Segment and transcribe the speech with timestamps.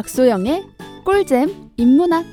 [0.00, 0.64] 박소영의
[1.04, 2.24] 꿀잼 인문학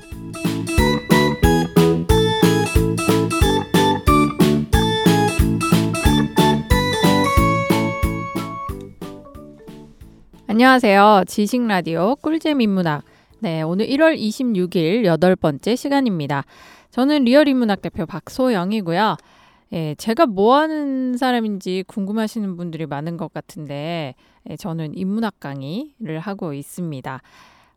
[10.47, 11.23] 안녕하세요.
[11.27, 13.03] 지식 라디오 꿀잼 인문학.
[13.39, 16.45] 네, 오늘 1월 26일 여덟 번째 시간입니다.
[16.91, 19.17] 저는 리얼 인문학 대표 박소영이고요.
[19.73, 24.15] 예, 제가 뭐 하는 사람인지 궁금하시는 분들이 많은 것 같은데,
[24.49, 27.21] 예, 저는 인문학 강의를 하고 있습니다.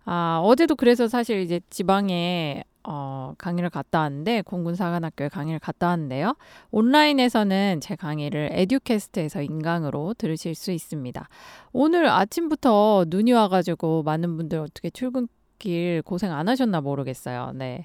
[0.04, 6.34] 아, 어제도 그래서 사실 이제 지방에 어, 강의를 갔다 왔는데 공군사관학교에 강의를 갔다 왔는데요.
[6.70, 11.28] 온라인에서는 제 강의를 에듀캐스트에서 인강으로 들으실 수 있습니다.
[11.72, 17.52] 오늘 아침부터 눈이 와가지고 많은 분들 어떻게 출근길 고생 안 하셨나 모르겠어요.
[17.54, 17.84] 네.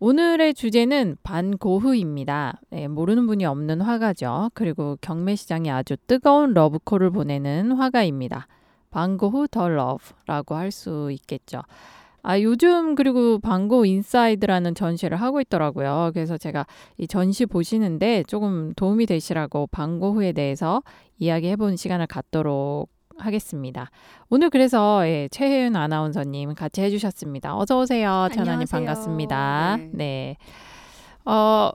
[0.00, 2.60] 오늘의 주제는 반고흐입니다.
[2.70, 4.50] 네, 모르는 분이 없는 화가죠.
[4.54, 8.46] 그리고 경매 시장에 아주 뜨거운 러브콜을 보내는 화가입니다.
[8.90, 11.62] 반고흐 더 러브라고 할 수 있겠죠.
[12.22, 16.10] 아, 요즘 그리고 방고 인사이드라는 전시를 하고 있더라고요.
[16.12, 16.66] 그래서 제가
[16.98, 20.82] 이 전시 보시는데 조금 도움이 되시라고 방고 후에 대해서
[21.18, 23.90] 이야기해 본 시간을 갖도록 하겠습니다.
[24.30, 27.56] 오늘 그래서 예, 최혜윤 아나운서님 같이 해주셨습니다.
[27.56, 29.76] 어서 오세요, 전하님 반갑습니다.
[29.78, 29.90] 네.
[29.92, 30.36] 네.
[31.24, 31.70] 어,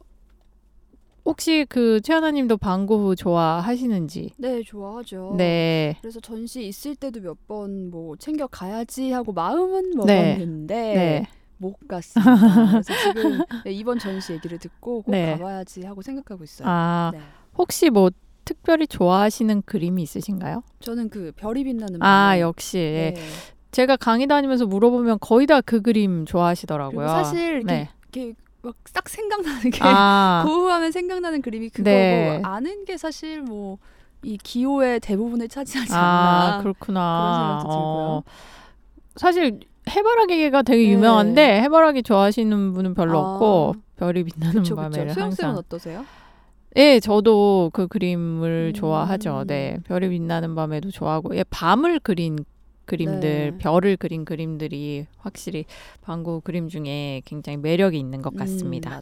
[1.25, 4.31] 혹시 그 최하나님도 방고후 좋아하시는지?
[4.38, 5.35] 네, 좋아하죠.
[5.38, 5.95] 네.
[6.02, 10.94] 그래서 전시 있을 때도 몇 번 뭐 챙겨 가야지 하고 마음은 먹었는데 네.
[10.95, 11.25] 네.
[11.57, 12.71] 못 갔습니다.
[12.71, 15.31] 그래서 지금 네, 이번 전시 얘기를 듣고 꼭 네.
[15.31, 16.67] 가봐야지 하고 생각하고 있어요.
[16.67, 17.19] 아, 네.
[17.57, 18.09] 혹시 뭐
[18.44, 20.63] 특별히 좋아하시는 그림이 있으신가요?
[20.81, 22.77] 저는 그 별이 빛나는 아, 역시.
[22.79, 23.13] 예.
[23.16, 23.21] 네.
[23.71, 27.07] 제가 강의 다니면서 물어보면 거의 다 그 그림 좋아하시더라고요.
[27.07, 27.89] 사실 이렇게, 네.
[28.13, 32.42] 이렇게 막딱 생각나는 게 아, 고우하면 생각나는 그림이 그거고 네.
[32.44, 33.78] 아는 게 사실 뭐
[34.23, 37.18] 이 기호의 대부분을 차지하지 아, 않나 그렇구나.
[37.19, 38.23] 그런 생각도 어,
[39.16, 39.59] 사실
[39.90, 40.91] 해바라기가 되게 네.
[40.94, 45.22] 유명한데 해바라기 좋아하시는 분은 별로 아, 없고 별이 빛나는 그쵸 밤에를 그쵸.
[45.22, 46.06] 항상 어떠세요?
[46.78, 48.73] 예, 저도 그 그림을 음.
[48.73, 49.44] 좋아하죠.
[49.46, 49.78] 네.
[49.85, 52.38] 별이 빛나는 밤에도 좋아하고 예, 밤을 그린
[52.85, 53.57] 그림들, 네.
[53.57, 55.66] 별을 그린 그림들이 확실히
[56.01, 58.97] 방고 그림 중에 굉장히 매력이 있는 것 같습니다.
[58.97, 59.01] 음.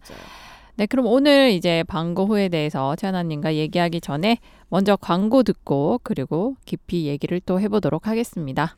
[0.76, 4.38] 네, 그럼 오늘 이제 방고 후에 대해서 최하나님과 얘기하기 전에
[4.70, 8.78] 먼저 광고 듣고 그리고 깊이 얘기를 또 해보도록 하겠습니다.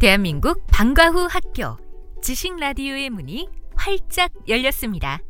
[0.00, 1.76] 대한민국 방과 후 학교
[2.22, 5.20] 지식 라디오의 문이 활짝 열렸습니다.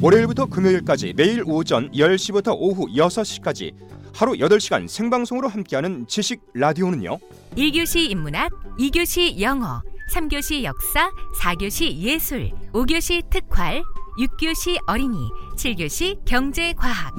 [0.00, 3.74] 월요일부터 금요일까지 매일 오전 10시부터 오후 6시까지
[4.18, 7.18] 하루 8시간 생방송으로 함께하는 지식 라디오는요.
[7.54, 9.80] 1교시 인문학, 2교시 영어,
[10.12, 11.08] 3교시 역사,
[11.40, 13.80] 4교시 예술, 5교시 특활,
[14.18, 17.14] 6교시 어린이, 7교시 경제과학.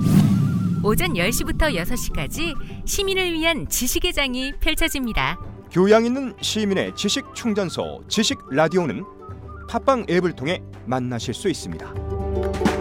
[0.83, 2.53] 오전 10시부터 6시까지
[2.85, 5.39] 시민을 위한 지식의 장이 펼쳐집니다.
[5.71, 9.05] 교양 있는 시민의 지식 충전소 지식 라디오는
[9.69, 12.78] 팟빵 앱을 통해 만나실 수 있습니다.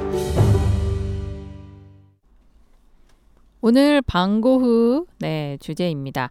[3.69, 6.31] 오늘 방고흐 네, 주제입니다.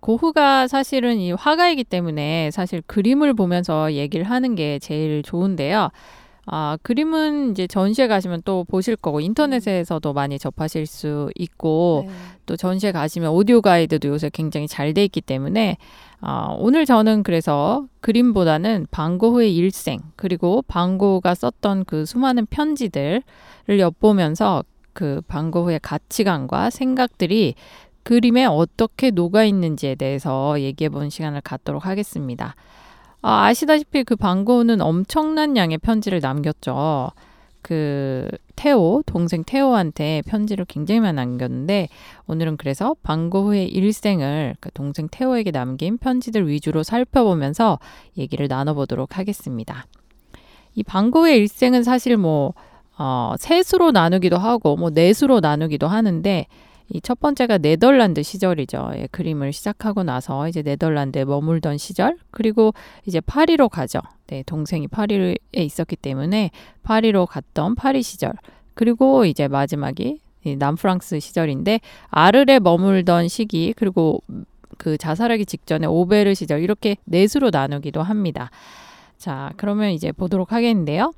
[0.00, 5.88] 고흐가 사실은 이 화가이기 때문에 사실 그림을 보면서 얘기를 하는 게 제일 좋은데요.
[6.44, 12.12] 아, 그림은 이제 전시회 가시면 또 보실 거고 인터넷에서도 많이 접하실 수 있고 네.
[12.44, 15.78] 또 전시회 가시면 오디오 가이드도 요새 굉장히 잘 돼 있기 때문에
[16.20, 23.22] 아, 오늘 저는 그래서 그림보다는 방고흐의 일생 그리고 방고흐가 썼던 그 수많은 편지들을
[23.78, 24.62] 엿보면서
[24.96, 27.54] 그 방고흐의 가치관과 생각들이
[28.02, 32.54] 그림에 어떻게 녹아 있는지에 대해서 얘기해 보는 시간을 갖도록 하겠습니다.
[33.20, 37.10] 아, 아시다시피 그 방고흐는 엄청난 양의 편지를 남겼죠.
[37.60, 41.88] 그 테오 동생 테오한테 편지를 굉장히 많이 남겼는데
[42.26, 47.80] 오늘은 그래서 방고흐의 일생을 그 동생 테오에게 남긴 편지들 위주로 살펴보면서
[48.16, 49.84] 얘기를 나눠보도록 하겠습니다.
[50.74, 52.54] 이 방고흐의 일생은 사실 뭐
[52.98, 56.46] 어, 셋으로 나누기도 하고 뭐 넷으로 나누기도 하는데
[56.88, 58.92] 이 첫 번째가 네덜란드 시절이죠.
[58.94, 62.74] 예, 그림을 시작하고 나서 이제 네덜란드에 머물던 시절 그리고
[63.06, 64.00] 이제 파리로 가죠.
[64.28, 66.50] 네, 동생이 파리에 있었기 때문에
[66.84, 68.32] 파리로 갔던 파리 시절
[68.74, 74.22] 그리고 이제 마지막이 이 남프랑스 시절인데 아르레 머물던 시기 그리고
[74.78, 78.50] 그 자살하기 직전에 오베르 시절 이렇게 넷으로 나누기도 합니다.
[79.18, 81.12] 자, 그러면 이제 보도록 하겠는데요.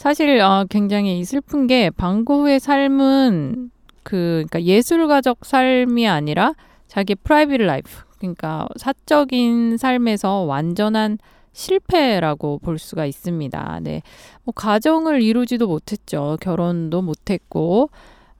[0.00, 3.70] 사실 어, 굉장히 슬픈 게 방고흐의 삶은
[4.02, 6.54] 그 그러니까 예술가적 삶이 아니라
[6.88, 11.18] 자기 private life 그러니까 사적인 삶에서 완전한
[11.52, 13.80] 실패라고 볼 수가 있습니다.
[13.82, 14.00] 네.
[14.42, 16.38] 뭐 가정을 이루지도 못했죠.
[16.40, 17.90] 결혼도 못했고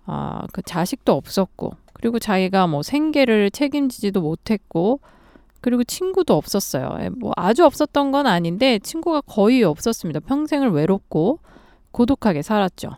[0.06, 5.00] 아, 그 자식도 없었고 그리고 자기가 뭐 생계를 책임지지도 못했고
[5.60, 6.96] 그리고 친구도 없었어요.
[7.00, 10.20] 예, 뭐 아주 없었던 건 아닌데 친구가 거의 없었습니다.
[10.20, 11.40] 평생을 외롭고
[11.92, 12.90] 고독하게 살았죠.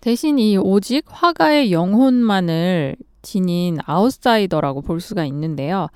[0.00, 5.88] 대신 이 오직 화가의 영혼만을 지닌 아웃사이더라고 볼 수가 있는데요.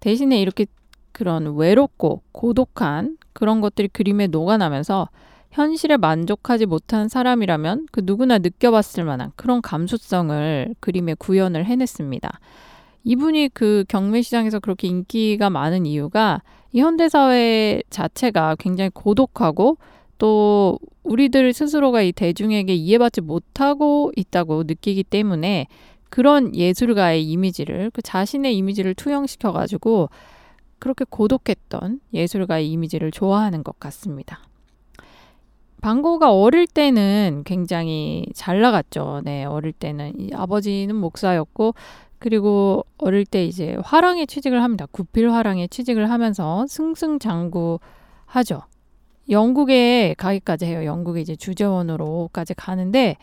[0.00, 0.66] 대신에 이렇게
[1.12, 5.08] 그런 외롭고 고독한 그런 것들이 그림에 녹아나면서
[5.50, 12.40] 현실에 만족하지 못한 사람이라면 그 누구나 느껴봤을 만한 그런 감수성을 그림에 구현을 해냈습니다.
[13.04, 16.42] 이분이 그 경매 시장에서 그렇게 인기가 많은 이유가
[16.72, 19.78] 이 현대 사회 자체가 굉장히 고독하고
[20.18, 25.66] 또 우리들 스스로가 이 대중에게 이해받지 못하고 있다고 느끼기 때문에
[26.10, 30.10] 그런 예술가의 이미지를 그 자신의 이미지를 투영시켜 가지고
[30.78, 34.40] 그렇게 고독했던 예술가의 이미지를 좋아하는 것 같습니다.
[35.80, 39.22] 방고가 어릴 때는 굉장히 잘 나갔죠.
[39.24, 41.74] 네, 어릴 때는 이 아버지는 목사였고
[42.20, 44.86] 그리고 어릴 때 이제 화랑에 취직을 합니다.
[44.92, 47.80] 구필 화랑에 취직을 하면서 승승장구
[48.26, 48.62] 하죠.
[49.30, 50.84] 영국에 가기까지 해요.
[50.84, 53.16] 영국에 이제 주재원으로까지 가는데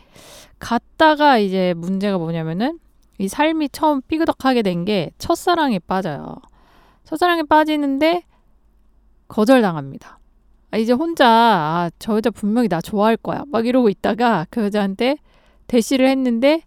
[0.58, 2.78] 갔다가 이제 문제가 뭐냐면은
[3.18, 6.36] 이 삶이 처음 삐그덕하게 된 게 첫사랑에 빠져요.
[7.04, 8.24] 첫사랑에 빠지는데
[9.28, 10.18] 거절당합니다.
[10.70, 13.44] 아, 이제 혼자 아, 저 여자 분명히 나 좋아할 거야.
[13.48, 15.18] 막 이러고 있다가 그 여자한테
[15.68, 16.62] 대시를 했는데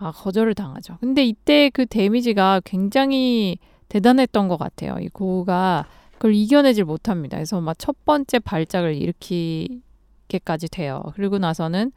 [0.00, 0.96] 아, 거절을 당하죠.
[1.00, 3.58] 근데 이때 그 데미지가 굉장히
[3.88, 4.96] 대단했던 것 같아요.
[4.98, 7.36] 이 고우가 그걸 이겨내질 못합니다.
[7.36, 11.02] 그래서 막 첫 번째 발작을 일으키게까지 돼요.
[11.14, 11.92] 그리고 나서는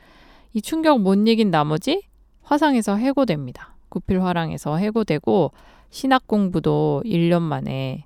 [0.54, 2.04] 이 충격 못 이긴 나머지
[2.42, 3.76] 화상에서 해고됩니다.
[3.88, 5.52] 구필 화랑에서 해고되고
[5.90, 8.06] 신학 공부도 1년 만에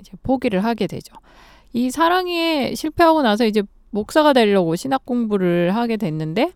[0.00, 1.14] 이제 포기를 하게 되죠.
[1.72, 6.52] 이 사랑에 실패하고 나서 이제 목사가 되려고 신학 공부를 하게 됐는데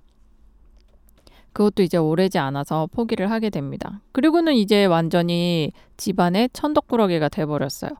[1.54, 4.00] 그것도 이제 오래지 않아서 포기를 하게 됩니다.
[4.12, 7.90] 그리고는 이제 완전히 집안의 천덕꾸러기가 돼버렸어요.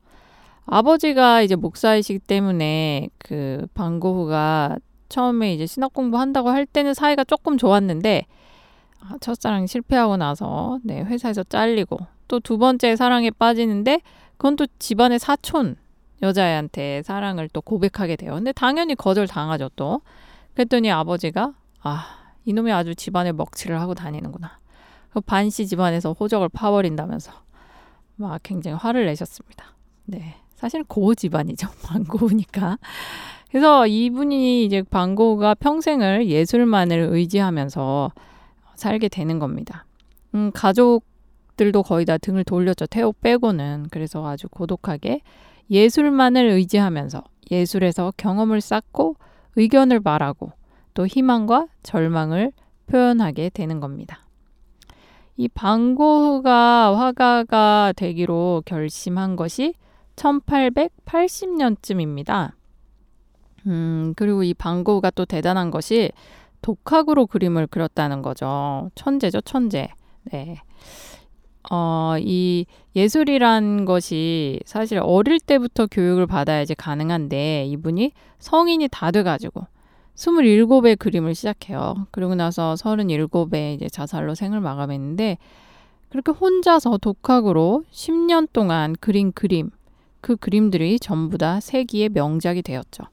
[0.67, 4.77] 아버지가 이제 목사이시기 때문에 그 방고후가
[5.09, 8.27] 처음에 이제 신학 공부한다고 할 때는 사이가 조금 좋았는데
[9.01, 11.99] 아, 첫사랑이 실패하고 나서 네, 회사에서 잘리고
[12.29, 14.01] 또 두 번째 사랑에 빠지는데
[14.37, 15.77] 그건 또 집안의 사촌
[16.23, 18.35] 여자애한테 사랑을 또 고백하게 돼요.
[18.35, 20.01] 근데 당연히 거절 당하죠 또.
[20.55, 21.53] 그랬더니 아버지가
[21.83, 24.59] 아 이놈이 아주 집안에 먹칠을 하고 다니는구나.
[25.11, 27.33] 그 반씨 집안에서 호적을 파버린다면서
[28.17, 29.75] 막 굉장히 화를 내셨습니다.
[30.05, 30.37] 네.
[30.55, 31.69] 사실 고 집안이죠.
[31.85, 32.79] 방고우니까.
[33.51, 38.13] 그래서 이분이 이제 방고우가 평생을 예술만을 의지하면서
[38.75, 39.87] 살게 되는 겁니다.
[40.35, 42.87] 음, 가족들도 거의 다 등을 돌렸죠.
[42.87, 43.87] 태호 빼고는.
[43.91, 45.21] 그래서 아주 고독하게
[45.71, 49.17] 예술만을 의지하면서 예술에서 경험을 쌓고
[49.57, 50.53] 의견을 말하고
[50.95, 52.53] 또 희망과 절망을
[52.87, 54.21] 표현하게 되는 겁니다.
[55.37, 59.75] 이 방고흐가 화가가 되기로 결심한 것이
[60.17, 62.53] 1880년쯤입니다.
[63.67, 66.13] 음, 그리고 이 방고흐가 또 대단한 것이
[66.63, 68.91] 독학으로 그림을 그렸다는 거죠.
[68.95, 69.91] 천재죠, 천재.
[70.25, 70.61] 네.
[71.71, 79.67] 어, 이 예술이란 것이 사실 어릴 때부터 교육을 받아야지 가능한데 이분이 성인이 다 돼가지고
[80.17, 82.07] 27에 그림을 시작해요.
[82.11, 85.39] 그리고 나서 37에 이제 자살로 생을 마감했는데
[86.09, 89.71] 그렇게 혼자서 독학으로 10년 동안 그린 그림,
[90.21, 93.05] 그 그림들이 전부 다 세기의 명작이 되었죠.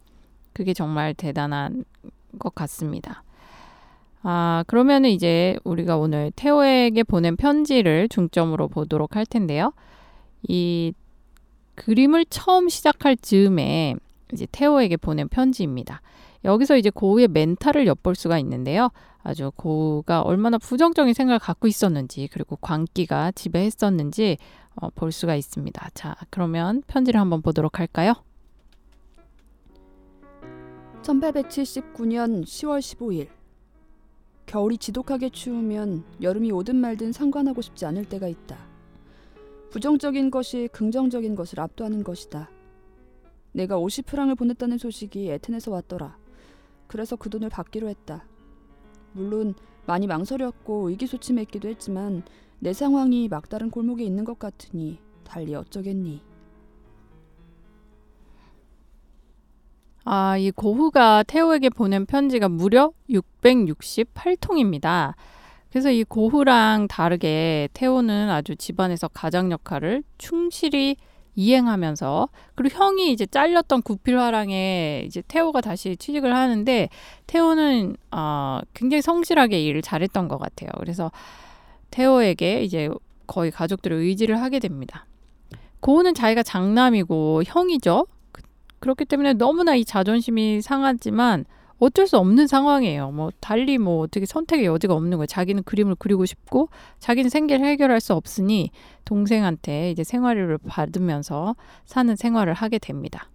[0.54, 1.84] 그게 정말 대단한
[2.38, 3.24] 것 같습니다.
[4.24, 9.74] 아, 그러면은 이제 우리가 오늘 태호에게 보낸 편지를 중점으로 보도록 할 텐데요.
[10.48, 10.94] 이
[11.76, 13.96] 그림을 처음 시작할 즈음에
[14.32, 16.02] 이제 태호에게 보낸 편지입니다.
[16.44, 18.90] 여기서 이제 고우의 멘탈을 엿볼 수가 있는데요.
[19.24, 24.38] 아주 고우가 얼마나 부정적인 생각을 갖고 있었는지 그리고 광기가 지배했었는지
[24.76, 25.90] 어, 볼 수가 있습니다.
[25.94, 28.14] 자, 그러면 편지를 한번 보도록 할까요?
[31.04, 33.30] 1879년 10월 15일
[34.46, 38.58] 겨울이 지독하게 추우면 여름이 오든 말든 상관하고 싶지 않을 때가 있다.
[39.70, 42.50] 부정적인 것이 긍정적인 것을 압도하는 것이다.
[43.54, 46.21] 내가 50프랑을 보냈다는 소식이 에텐에서 왔더라.
[46.92, 48.26] 그래서 그 돈을 받기로 했다.
[49.14, 49.54] 물론
[49.86, 52.24] 많이 망설였고 의기소침했기도 했지만
[52.60, 56.22] 내 상황이 막다른 골목에 있는 것 같으니 달리 어쩌겠니.
[60.04, 65.14] 아, 이 고후가 태호에게 보낸 편지가 무려 668통입니다.
[65.70, 70.98] 그래서 이 고후랑 다르게 태호는 아주 집안에서 가장 역할을 충실히
[71.36, 76.90] 이행하면서 그리고 형이 이제 잘렸던 구필화랑에 이제 태호가 다시 취직을 하는데
[77.28, 80.70] 태호는 어, 굉장히 성실하게 일을 잘했던 것 같아요.
[80.80, 81.12] 그래서
[81.90, 82.90] 태호에게 이제
[83.28, 85.06] 거의 가족들을 의지를 하게 됩니다.
[85.80, 88.08] 고우는 자기가 장남이고 형이죠.
[88.32, 88.42] 그-
[88.80, 91.46] 그렇기 때문에 너무나 이 자존심이 상하지만
[91.82, 93.10] 어쩔 수 없는 상황이에요.
[93.10, 95.26] 뭐 달리 뭐 어떻게 선택의 여지가 없는 거예요.
[95.26, 96.70] 자기는 그림을 그리고 싶고
[97.00, 98.70] 자기는 생계를 해결할 수 없으니
[99.04, 103.30] 동생한테 이제 생활비를 받으면서 사는 생활을 하게 됩니다.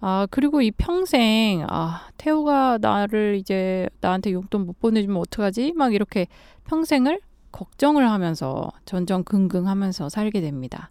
[0.00, 5.72] 아, 그리고 이 평생 아, 태호가 나를 이제 나한테 용돈 못 보내주면 어떡하지?
[5.74, 6.26] 막 이렇게
[6.64, 7.18] 평생을
[7.50, 10.90] 걱정을 하면서 전전긍긍 하면서 살게 됩니다.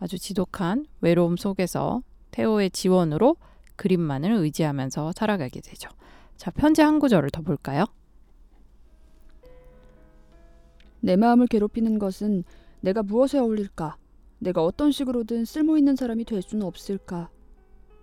[0.00, 3.36] 아주 지독한 외로움 속에서 태호의 지원으로
[3.76, 5.90] 그림만을 의지하면서 살아가게 되죠.
[6.36, 7.86] 자, 편지 한 구절을 더 볼까요?
[11.00, 12.44] 내 마음을 괴롭히는 것은
[12.80, 13.96] 내가 무엇에 어울릴까?
[14.38, 17.30] 내가 어떤 식으로든 쓸모 있는 사람이 될 수는 없을까?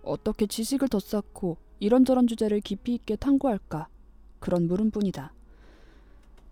[0.02, 3.88] 어떻게 지식을 더 쌓고 이런저런 주제를 깊이 있게 탐구할까?
[4.38, 5.32] 그런 물음뿐이다.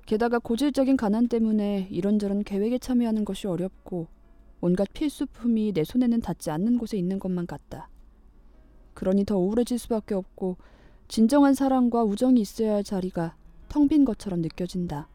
[0.07, 4.09] 게다가 고질적인 가난 때문에 이런저런 계획에 참여하는 것이 어렵고
[4.61, 7.89] 온갖 필수품이 내 손에는 닿지 않는 곳에 있는 것만 같다.
[9.01, 10.59] 그러니 더 우울해질 수밖에 없고
[11.09, 13.35] 진정한 사랑과 우정이 있어야 할 자리가
[13.71, 15.09] 텅 빈 것처럼 느껴진다.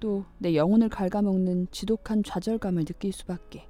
[0.00, 3.68] 또 내 영혼을 갉아먹는 지독한 좌절감을 느낄 수밖에.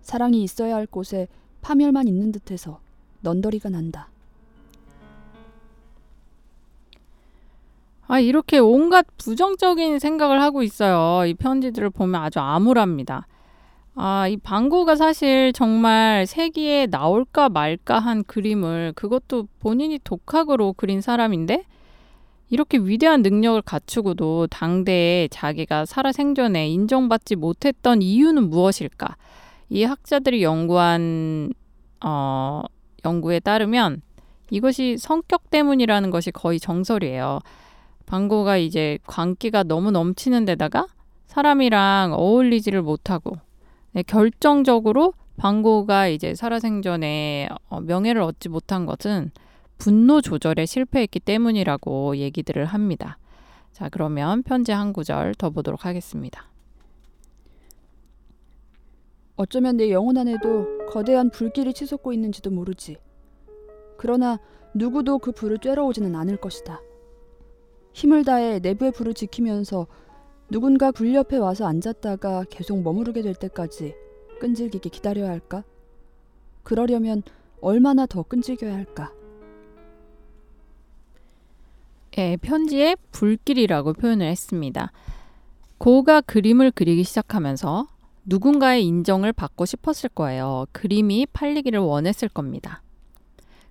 [0.00, 1.28] 사랑이 있어야 할 곳에
[1.62, 2.80] 파멸만 있는 듯해서
[3.20, 4.08] 넌더리가 난다.
[8.08, 11.24] 아, 이렇게 온갖 부정적인 생각을 하고 있어요.
[11.24, 13.28] 이 편지들을 보면 아주 암울합니다.
[13.98, 21.64] 아, 이 방고가 사실 정말 세기에 나올까 말까 한 그림을 그것도 본인이 독학으로 그린 사람인데
[22.50, 29.16] 이렇게 위대한 능력을 갖추고도 당대에 자기가 살아 생전에 인정받지 못했던 이유는 무엇일까?
[29.70, 31.54] 이 학자들이 연구한
[32.04, 32.62] 어,
[33.02, 34.02] 연구에 따르면
[34.50, 37.40] 이것이 성격 때문이라는 것이 거의 정설이에요.
[38.04, 40.86] 방고가 이제 광기가 너무 넘치는 데다가
[41.28, 43.45] 사람이랑 어울리지를 못하고 네,
[44.02, 49.30] 결정적으로 방고가 이제 살아생전에 어, 명예를 얻지 못한 것은
[49.78, 53.18] 분노 조절에 실패했기 때문이라고 얘기들을 합니다.
[53.72, 56.46] 자, 그러면 편지 한 구절 더 보도록 하겠습니다.
[59.36, 62.96] 어쩌면 내 영혼 안에도 거대한 불길이 치솟고 있는지도 모르지.
[63.98, 64.38] 그러나
[64.74, 66.80] 누구도 그 불을 쬐러 오지는 않을 것이다.
[67.92, 69.86] 힘을 다해 내부의 불을 지키면서
[70.48, 73.94] 누군가 굴 옆에 와서 앉았다가 계속 머무르게 될 때까지
[74.38, 75.64] 끈질기게 기다려야 할까?
[76.62, 77.22] 그러려면
[77.60, 79.12] 얼마나 더 끈질겨야 할까?
[82.18, 84.92] 예, 편지에 불길이라고 표현을 했습니다.
[85.78, 87.88] 고가 그림을 그리기 시작하면서
[88.24, 90.66] 누군가의 인정을 받고 싶었을 거예요.
[90.72, 92.82] 그림이 팔리기를 원했을 겁니다.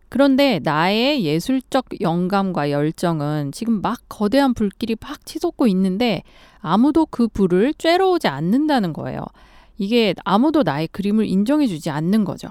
[0.10, 6.24] 그런데 나의 예술적 영감과 열정은 지금 막 거대한 불길이 막 치솟고 있는데
[6.60, 9.22] 아무도 그 불을 쬐러 오지 않는다는 거예요.
[9.78, 12.50] 이게 아무도 나의 그림을 인정해 주지 않는 거죠.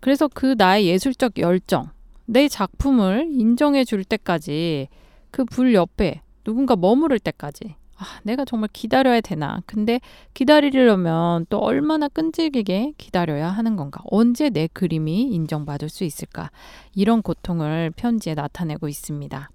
[0.00, 1.90] 그래서 그 나의 예술적 열정,
[2.26, 4.88] 내 작품을 인정해 줄 때까지
[5.30, 9.62] 그 불 옆에 누군가 머무를 때까지 아, 내가 정말 기다려야 되나.
[9.66, 10.00] 근데
[10.34, 14.02] 기다리려면 또 얼마나 끈질기게 기다려야 하는 건가.
[14.10, 16.50] 언제 내 그림이 인정받을 수 있을까.
[16.94, 19.50] 이런 고통을 편지에 나타내고 있습니다.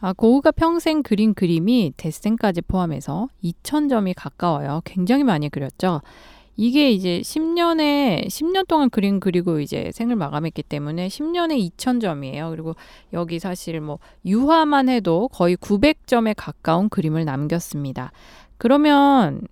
[0.00, 4.80] 아, 고우가 평생 그린 그림이 데센까지 포함해서 2,000점이 가까워요.
[4.84, 6.00] 굉장히 많이 그렸죠.
[6.56, 12.50] 이게 이제 10년에 10년 동안 그림 그리고 이제 생을 마감했기 때문에 10년에 2,000점이에요.
[12.50, 12.76] 그리고
[13.12, 18.12] 여기 사실 뭐 유화만 해도 거의 900점에 가까운 그림을 남겼습니다.
[18.58, 19.46] 그러면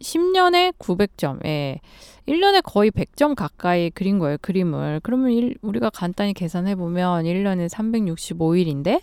[0.00, 1.80] 10년에 900점, 예.
[2.28, 5.00] 1년에 거의 100점 가까이 그린 거예요, 그림을.
[5.02, 9.00] 그러면 일, 우리가 간단히 계산해 보면 1년에 365일인데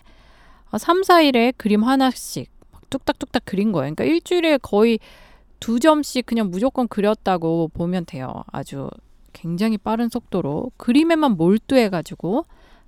[0.78, 3.94] 3, 4일에 그림 하나씩 막 뚝딱뚝딱 그린 거예요.
[3.94, 5.00] 그러니까 일주일에 거의
[5.62, 8.44] 두 점씩 그냥 무조건 그렸다고 보면 돼요.
[8.52, 8.90] 아주
[9.32, 12.46] 굉장히 빠른 속도로 그림에만 몰두해가지고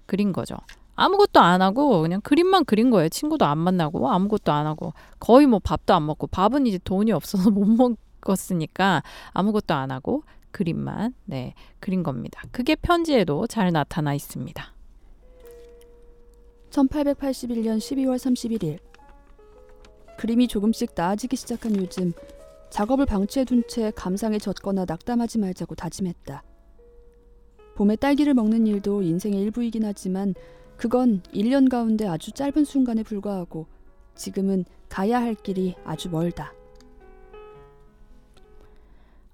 [0.07, 0.57] 그린 거죠.
[0.95, 3.09] 아무것도 안 하고 그냥 그림만 그린 거예요.
[3.09, 7.49] 친구도 안 만나고 아무것도 안 하고 거의 뭐 밥도 안 먹고 밥은 이제 돈이 없어서
[7.51, 9.03] 못 먹었으니까
[9.33, 12.41] 아무것도 안 하고 그림만 네 그린 겁니다.
[12.51, 14.73] 그게 편지에도 잘 나타나 있습니다.
[16.71, 18.79] 1881년 12월 31일
[20.17, 22.13] 그림이 조금씩 나아지기 시작한 요즘
[22.73, 26.41] 작업을 방치해둔 채 감상에 젖거나 낙담하지 말자고 다짐했다.
[27.75, 30.33] 봄에 딸기를 먹는 일도 인생의 일부이긴 하지만
[30.75, 33.67] 그건 1년 가운데 아주 짧은 순간에 불과하고
[34.15, 36.51] 지금은 가야 할 길이 아주 멀다.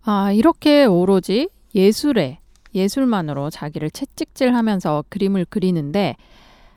[0.02, 2.42] 아, 이렇게 오로지 예술에
[2.76, 6.18] 예술만으로 자기를 채찍질하면서 그림을 그리는데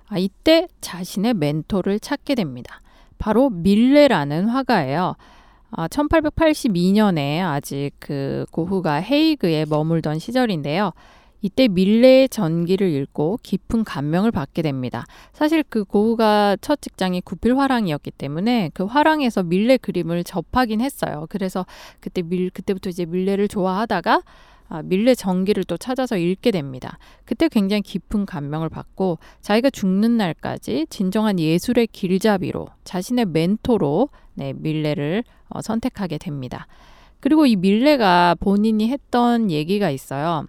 [0.06, 2.82] 아, 이때 자신의 멘토를 찾게 됩니다.
[3.18, 5.16] 바로 밀레라는 화가예요.
[5.72, 10.92] 아, 1882년에 아직 그 고흐가 헤이그에 머물던 시절인데요.
[11.40, 15.04] 이때 밀레의 전기를 읽고 깊은 감명을 받게 됩니다.
[15.32, 21.26] 사실 그 고흐가 첫 직장이 구필 화랑이었기 때문에 그 화랑에서 밀레 그림을 접하긴 했어요.
[21.28, 21.66] 그래서
[22.00, 24.22] 그때 밀 그때부터 이제 밀레를 좋아하다가
[24.68, 26.96] 아, 밀레 전기를 또 찾아서 읽게 됩니다.
[27.24, 35.24] 그때 굉장히 깊은 감명을 받고 자기가 죽는 날까지 진정한 예술의 길잡이로 자신의 멘토로 네, 밀레를
[35.48, 36.66] 어, 선택하게 됩니다.
[37.20, 40.46] 그리고 이 밀레가 본인이 했던 얘기가 있어요.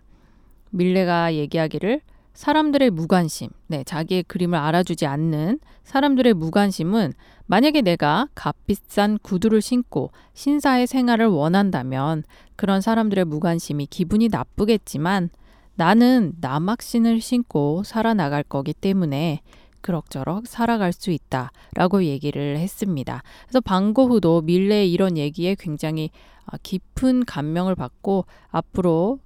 [0.72, 2.02] 밀레가 얘기하기를
[2.34, 7.14] 사람들의 무관심, 네, 자기의 그림을 알아주지 않는 사람들의 무관심은
[7.46, 12.24] 만약에 내가 값비싼 구두를 신고 신사의 생활을 원한다면
[12.56, 15.30] 그런 사람들의 무관심이 기분이 나쁘겠지만
[15.76, 19.42] 나는 남학신을 신고 살아나갈 거기 때문에
[19.84, 23.22] 그럭저럭 살아갈 수 있다 라고 얘기를 했습니다.
[23.44, 26.10] 그래서 방고흐도 밀레의 이런 얘기에 굉장히
[26.46, 29.20] 아, 깊은 감명을 받고 앞으로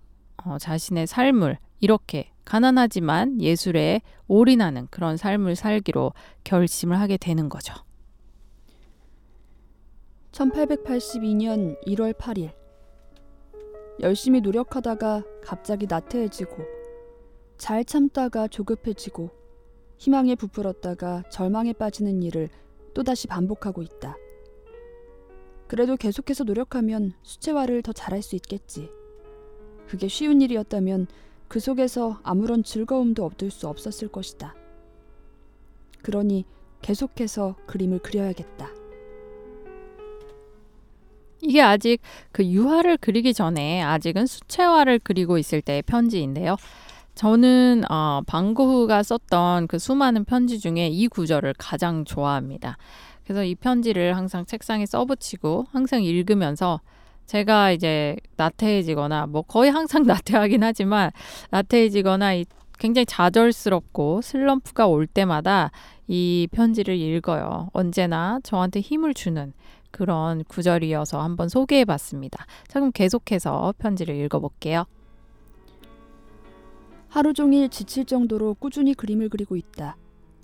[0.44, 7.74] 어, 자신의 삶을 이렇게 가난하지만 예술에 올인하는 그런 삶을 살기로 결심을 하게 되는 거죠.
[10.32, 12.52] 1882년 1월 8일
[14.02, 16.58] 열심히 노력하다가 갑자기 나태해지고
[17.58, 19.32] 잘 참다가 조급해지고
[19.98, 22.50] 희망에 부풀었다가 절망에 빠지는 일을
[22.94, 24.18] 또다시 반복하고 있다.
[25.68, 28.90] 그래도 계속해서 노력하면 수채화를 더 잘할 수 있겠지.
[29.88, 31.08] 그게 쉬운 일이었다면
[31.48, 34.56] 그 속에서 아무런 즐거움도 얻을 수 없었을 것이다.
[36.02, 36.46] 그러니
[36.82, 38.70] 계속해서 그림을 그려야겠다.
[41.42, 42.02] 이게 아직
[42.32, 46.56] 그 유화를 그리기 전에 아직은 수채화를 그리고 있을 때의 편지인데요.
[47.18, 52.78] 저는 어, 방고흐가 썼던 그 수많은 편지 중에 이 구절을 가장 좋아합니다.
[53.24, 56.80] 그래서 이 편지를 항상 책상에 써붙이고 항상 읽으면서
[57.26, 61.10] 제가 이제 나태해지거나 뭐 거의 항상 나태하긴 하지만
[61.50, 62.46] 나태해지거나 이
[62.78, 65.72] 굉장히 좌절스럽고 슬럼프가 올 때마다
[66.08, 67.70] 이 편지를 읽어요.
[67.74, 69.54] 언제나 저한테 힘을 주는
[69.90, 72.46] 그런 구절이어서 한번 소개해 봤습니다.
[72.68, 74.86] 자, 그럼 계속해서 편지를 읽어 볼게요.
[77.18, 79.98] 하루 종일 지칠 정도로 꾸준히 그림을 그리고 있다.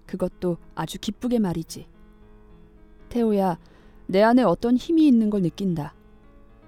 [0.08, 1.86] 그것도 아주 기쁘게 말이지.
[3.10, 3.60] 태호야,
[4.08, 5.94] 내 안에 어떤 힘이 있는 걸 느낀다.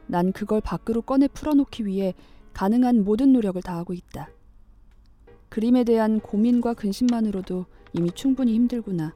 [0.06, 2.14] 난 그걸 밖으로 꺼내 풀어놓기 위해
[2.54, 4.30] 가능한 모든 노력을 다하고 있다.
[5.50, 9.16] 그림에 대한 고민과 근심만으로도 이미 충분히 힘들구나.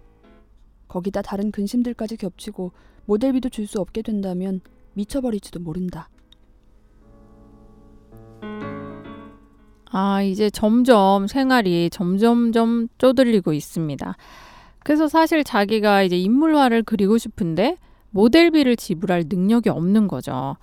[0.88, 2.72] 거기다 다른 근심들까지 겹치고
[3.06, 4.60] 모델비도 줄 수 없게 된다면
[4.96, 6.10] 미쳐버릴지도 모른다.
[9.92, 14.16] 아, 이제 점점 생활이 점점점 쪼들리고 있습니다.
[14.84, 17.78] 그래서 사실 자기가 이제 인물화를 그리고 싶은데
[18.12, 20.58] 모델비를 지불할 능력이 없는 거죠.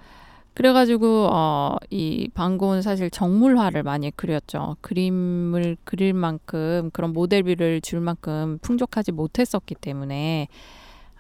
[0.55, 4.77] 그래가지고 어, 이 방고는 사실 정물화를 많이 그렸죠.
[4.81, 10.49] 그림을 그릴 만큼 그런 모델비를 줄 만큼 풍족하지 못했었기 때문에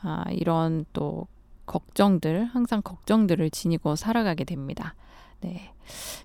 [0.00, 1.26] 아, 이런 또
[1.66, 4.94] 걱정들 항상 걱정들을 지니고 살아가게 됩니다.
[5.40, 5.72] 네.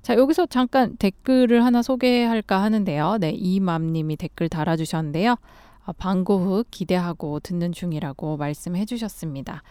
[0.01, 3.17] 자, 여기서 잠깐 댓글을 하나 소개할까 하는데요.
[3.19, 5.35] 네, 이맘님이 댓글 달아주셨는데요.
[5.83, 9.63] 아, 방고흐 기대하고 듣는 중이라고 말씀해 주셨습니다.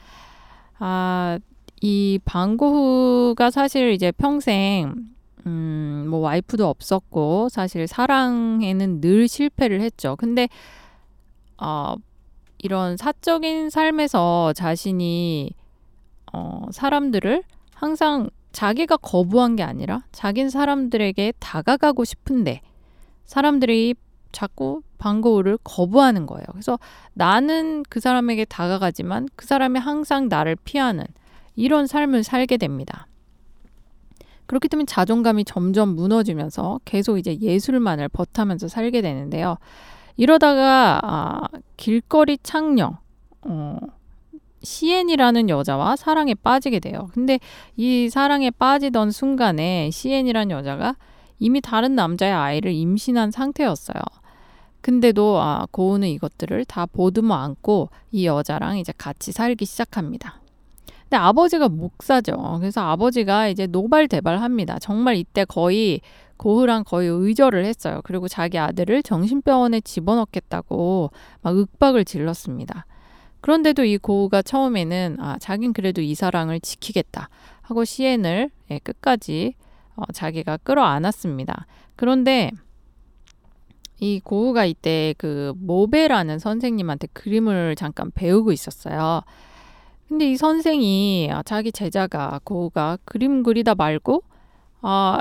[0.79, 1.39] 아,
[1.81, 4.95] 이 방고흐가 사실 이제 평생
[5.47, 10.17] 음, 뭐 와이프도 없었고 사실 사랑에는 늘 실패를 했죠.
[10.17, 10.49] 근데
[11.57, 11.95] 어,
[12.59, 15.53] 이런 사적인 삶에서 자신이
[16.33, 22.61] 어, 사람들을 항상 자기가 거부한 게 아니라 자긴 사람들에게 다가가고 싶은데
[23.25, 23.95] 사람들이
[24.33, 26.45] 자꾸 방고흐를 거부하는 거예요.
[26.53, 26.79] 그래서
[27.15, 31.05] 나는 그 사람에게 다가가지만 그 사람이 항상 나를 피하는
[31.57, 33.07] 이런 삶을 살게 됩니다.
[34.47, 39.57] 그렇기 때문에 자존감이 점점 무너지면서 계속 이제 예술만을 버타면서 살게 되는데요.
[40.17, 41.41] 이러다가 아,
[41.77, 42.99] 길거리 창녀
[43.43, 43.79] 어,
[44.63, 47.09] 시엔이라는 여자와 사랑에 빠지게 돼요.
[47.13, 47.39] 근데
[47.77, 50.97] 이 사랑에 빠지던 순간에 시엔이라는 여자가
[51.39, 54.01] 이미 다른 남자의 아이를 임신한 상태였어요.
[54.83, 60.41] 근데도 아, 고우는 이것들을 다 보듬어 안고 이 여자랑 이제 같이 살기 시작합니다.
[61.03, 62.59] 근데 아버지가 목사죠.
[62.61, 64.79] 그래서 아버지가 이제 노발대발합니다.
[64.79, 66.01] 정말 이때 거의
[66.37, 68.01] 고흐랑 거의 의절을 했어요.
[68.05, 71.11] 그리고 자기 아들을 정신병원에 집어넣겠다고
[71.43, 72.87] 막 윽박을 질렀습니다.
[73.41, 77.29] 그런데도 이 고흐가 처음에는 아, 자긴 그래도 이 사랑을 지키겠다
[77.63, 79.55] 하고 시엔을 예, 끝까지
[79.97, 81.67] 어, 자기가 끌어안았습니다.
[81.97, 82.51] 그런데
[83.99, 89.23] 이 고흐가 이때 그 모베라는 선생님한테 그림을 잠깐 배우고 있었어요.
[90.09, 94.25] 근데 이 선생이 아, 자기 제자가 고우가 그림 그리다 말고
[94.81, 95.19] 아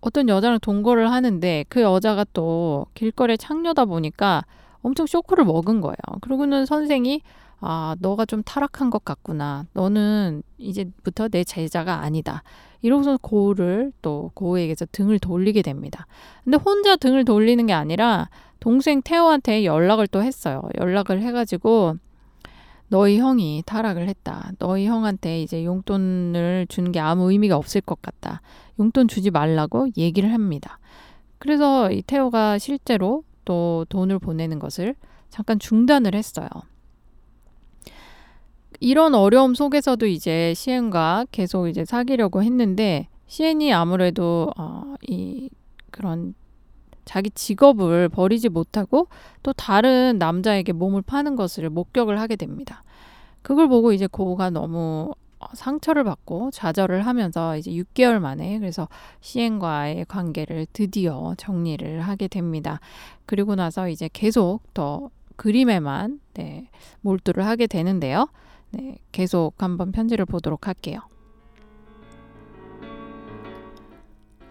[0.00, 4.44] 어떤 여자랑 동거를 하는데 그 여자가 또 길거리에 창녀다 보니까
[4.84, 5.96] 엄청 쇼크를 먹은 거예요.
[6.20, 7.22] 그러고는 선생이
[7.60, 9.64] 아, 너가 좀 타락한 것 같구나.
[9.72, 12.42] 너는 이제부터 내 제자가 아니다.
[12.82, 16.06] 이러고서 고우를 또 고우에게서 등을 돌리게 됩니다.
[16.44, 18.28] 근데 혼자 등을 돌리는 게 아니라
[18.60, 20.60] 동생 태호한테 연락을 또 했어요.
[20.78, 21.96] 연락을 해가지고
[22.88, 24.52] 너희 형이 타락을 했다.
[24.58, 28.42] 너희 형한테 이제 용돈을 준 게 아무 의미가 없을 것 같다.
[28.78, 30.78] 용돈 주지 말라고 얘기를 합니다.
[31.38, 34.94] 그래서 이 태호가 실제로 또 돈을 보내는 것을
[35.30, 36.48] 잠깐 중단을 했어요.
[38.80, 45.48] 이런 어려움 속에서도 이제 시엔과 계속 이제 사귀려고 했는데 시엔이 아무래도 어, 이
[45.90, 46.34] 그런
[47.04, 49.08] 자기 직업을 버리지 못하고
[49.42, 52.82] 또 다른 남자에게 몸을 파는 것을 목격을 하게 됩니다.
[53.42, 55.23] 그걸 보고 이제 고우가 너무 어,
[55.54, 58.88] 상처를 받고 좌절을 하면서 이제 6개월 만에 그래서
[59.20, 62.80] 시엔과의 관계를 드디어 정리를 하게 됩니다.
[63.26, 68.28] 그리고 나서 이제 계속 더 그림에만 네, 몰두를 하게 되는데요.
[68.70, 71.00] 네, 계속 한번 편지를 보도록 할게요.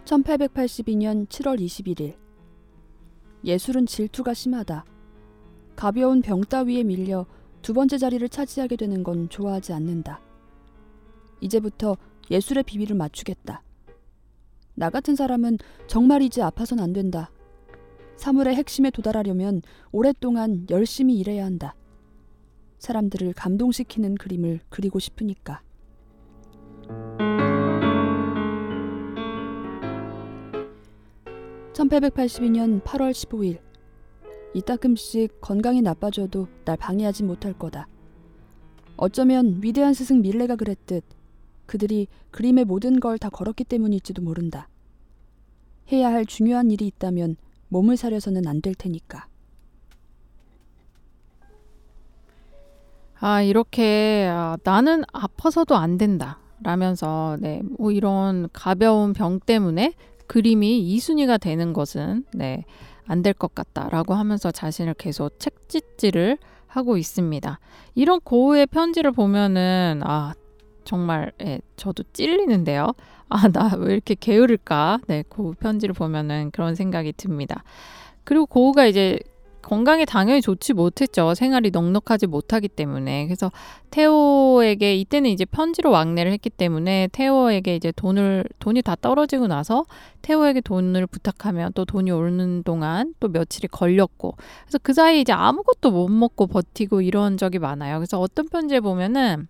[0.05, 2.15] 1882년 7월 21일
[3.45, 4.85] 예술은 질투가 심하다.
[5.75, 7.25] 가벼운 병 따위에 밀려
[7.61, 10.21] 두 번째 자리를 차지하게 되는 건 좋아하지 않는다.
[11.43, 11.97] 이제부터
[12.31, 13.63] 예술의 비밀을 맞추겠다.
[14.75, 17.31] 나 같은 사람은 정말 이제 아파선 안 된다.
[18.15, 21.75] 사물의 핵심에 도달하려면 오랫동안 열심히 일해야 한다.
[22.79, 25.61] 사람들을 감동시키는 그림을 그리고 싶으니까.
[31.73, 33.59] (1882년 8월 15일)
[34.53, 37.87] 이따금씩 건강이 나빠져도 날 방해하지 못할 거다.
[38.95, 41.03] 어쩌면 위대한 스승 밀레가 그랬듯
[41.73, 44.69] 그들이 그림의 모든 걸 다 걸었기 때문일지도 모른다.
[45.91, 47.35] 해야 할 중요한 일이 있다면
[47.69, 49.25] 몸을 사려서는 안 될 테니까.
[53.19, 56.37] 아, 이렇게 아, 나는 아파서도 안 된다.
[56.61, 59.93] 라면서 네, 뭐 이런 가벼운 병 때문에
[60.27, 62.65] 그림이 이순위가 되는 것은 네,
[63.07, 67.59] 안 될 것 같다라고 하면서 자신을 계속 책짓질을 하고 있습니다.
[67.95, 70.35] 이런 고우의 편지를 보면은 아
[70.85, 72.93] 정말 예, 저도 찔리는데요.
[73.29, 74.99] 아 나 왜 이렇게 게으를까?
[75.07, 77.63] 네, 고우 편지를 보면은 그런 생각이 듭니다.
[78.23, 79.19] 그리고 고우가 이제
[79.61, 81.33] 건강에 당연히 좋지 못했죠.
[81.35, 83.25] 생활이 넉넉하지 못하기 때문에.
[83.27, 83.49] 그래서
[83.91, 89.85] 태호에게 이때는 이제 편지로 왕래를 했기 때문에 태호에게 이제 돈을 돈이 다 떨어지고 나서
[90.21, 95.91] 태호에게 돈을 부탁하면 또 돈이 오는 동안 또 며칠이 걸렸고 그래서 그 사이에 이제 아무것도
[95.91, 97.99] 못 먹고 버티고 이런 적이 많아요.
[97.99, 99.47] 그래서 어떤 편지에 보면은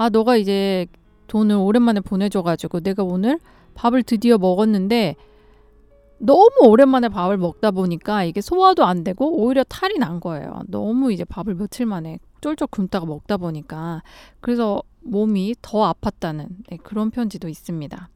[0.00, 0.86] 아 너가 이제
[1.26, 3.38] 돈을 오랜만에 보내줘가지고 내가 오늘
[3.74, 5.14] 밥을 드디어 먹었는데
[6.16, 10.62] 너무 오랜만에 밥을 먹다 보니까 이게 소화도 안 되고 오히려 탈이 난 거예요.
[10.68, 14.02] 너무 이제 밥을 며칠 만에 쫄쫄 굶다가 먹다 보니까
[14.40, 18.08] 그래서 몸이 더 아팠다는 네, 그런 편지도 있습니다.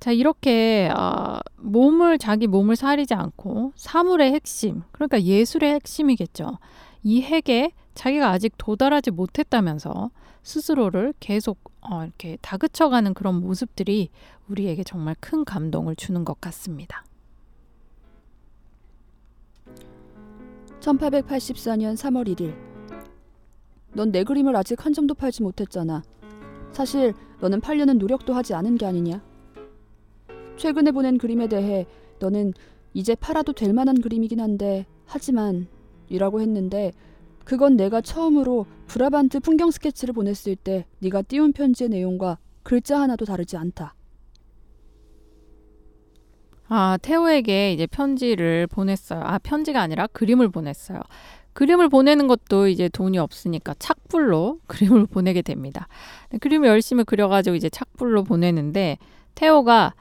[0.00, 6.56] 자 이렇게 어, 몸을 자기 몸을 사리지 않고 사물의 핵심 그러니까 예술의 핵심이겠죠.
[7.02, 10.10] 이 핵에 자기가 아직 도달하지 못했다면서
[10.42, 14.10] 스스로를 계속 어, 이렇게 다그쳐가는 그런 모습들이
[14.48, 17.04] 우리에게 정말 큰 감동을 주는 것 같습니다.
[20.80, 22.56] 1884년 3월 1일.
[23.94, 26.02] 넌 내 그림을 아직 한 점도 팔지 못했잖아.
[26.72, 29.22] 사실 너는 팔려는 노력도 하지 않은 게 아니냐?
[30.56, 31.86] 최근에 보낸 그림에 대해
[32.18, 32.52] 너는
[32.94, 35.66] 이제 팔아도 될 만한 그림이긴 한데 하지만
[36.08, 36.92] 이라고 했는데
[37.44, 43.56] 그건 내가 처음으로 브라반트 풍경 스케치를 보냈을 때 네가 띄운 편지의 내용과 글자 하나도 다르지
[43.56, 43.94] 않다.
[46.68, 49.20] 아, 태호에게 이제 편지를 보냈어요.
[49.22, 51.00] 아, 편지가 아니라 그림을 보냈어요.
[51.52, 55.86] 그림을 보내는 것도 이제 돈이 없으니까 착불로 그림을 보내게 됩니다.
[56.40, 58.96] 그림을 열심히 그려가지고 이제 착불로 보내는데
[59.34, 59.94] 태호가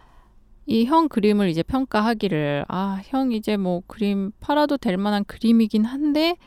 [0.67, 6.37] 이 형 그림을 이제 평가하기를 아, 형 이제 뭐 그림 팔아도 될 만한 그림이긴 한데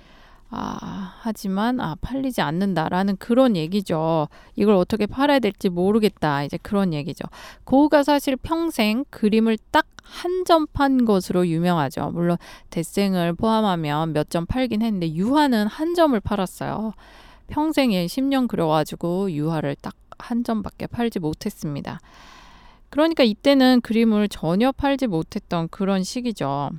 [0.54, 4.28] 아, 하지만 아, 팔리지 않는다라는 그런 얘기죠.
[4.56, 6.44] 이걸 어떻게 팔아야 될지 모르겠다.
[6.44, 7.24] 이제 그런 얘기죠.
[7.64, 12.10] 고우가 사실 평생 그림을 딱 한 점 판 것으로 유명하죠.
[12.12, 12.36] 물론
[12.70, 16.92] 대생을 포함하면 몇 점 팔긴 했는데 유화는 한 점을 팔았어요.
[17.48, 22.00] 평생에 10년 그려가지고 유화를 딱 한 점밖에 팔지 못했습니다.
[22.88, 26.70] 그러니까 이때는 그림을 전혀 팔지 못했던 그런 시기죠.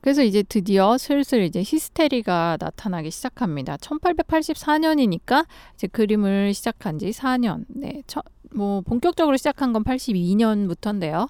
[0.00, 3.76] 그래서 이제 드디어 슬슬 이제 히스테리가 나타나기 시작합니다.
[3.76, 7.64] 1884년이니까 이제 그림을 시작한 지 4년.
[7.68, 8.02] 네.
[8.06, 8.22] 처,
[8.54, 11.28] 뭐 본격적으로 시작한 건 82년부터인데요.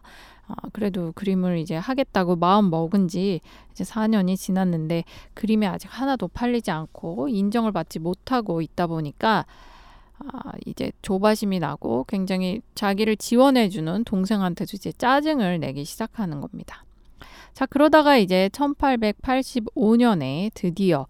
[0.48, 3.40] 아, 그래도 그림을 이제 하겠다고 마음 먹은 지
[3.72, 5.04] 이제 4년이 지났는데
[5.34, 9.44] 그림이 아직 하나도 팔리지 않고 인정을 받지 못하고 있다 보니까
[10.20, 16.84] 아, 이제 조바심이 나고 굉장히 자기를 지원해주는 동생한테도 이제 짜증을 내기 시작하는 겁니다.
[17.58, 21.08] 자, 그러다가 이제 1885년에 드디어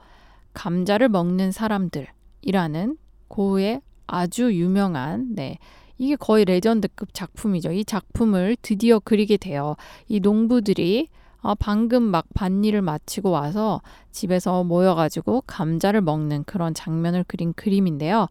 [0.54, 2.96] 감자를 먹는 사람들이라는
[3.28, 5.58] 고흐의 아주 유명한 네,
[5.98, 7.72] 이게 거의 레전드급 작품이죠.
[7.72, 9.76] 이 작품을 드디어 그리게 돼요.
[10.06, 11.10] 이 농부들이
[11.42, 18.26] 어, 방금 막 밭일을 마치고 와서 집에서 모여가지고 감자를 먹는 그런 장면을 그린 그림인데요.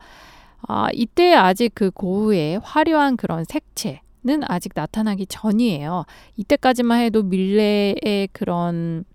[0.67, 6.03] 아, 이때 아직 그 고흐의 화려한 그런 색채 는 아직 나타나기 전이에요.
[6.35, 9.05] 이때까지만 해도 밀레의 그런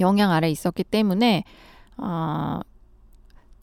[0.00, 1.44] 영향 아래 있었기 때문에
[1.96, 2.60] 아,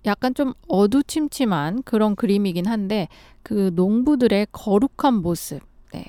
[0.07, 3.09] 약간 좀 어두침침한 그런 그림이긴 한데
[3.43, 5.61] 그 농부들의 거룩한 모습,
[5.93, 6.03] 네.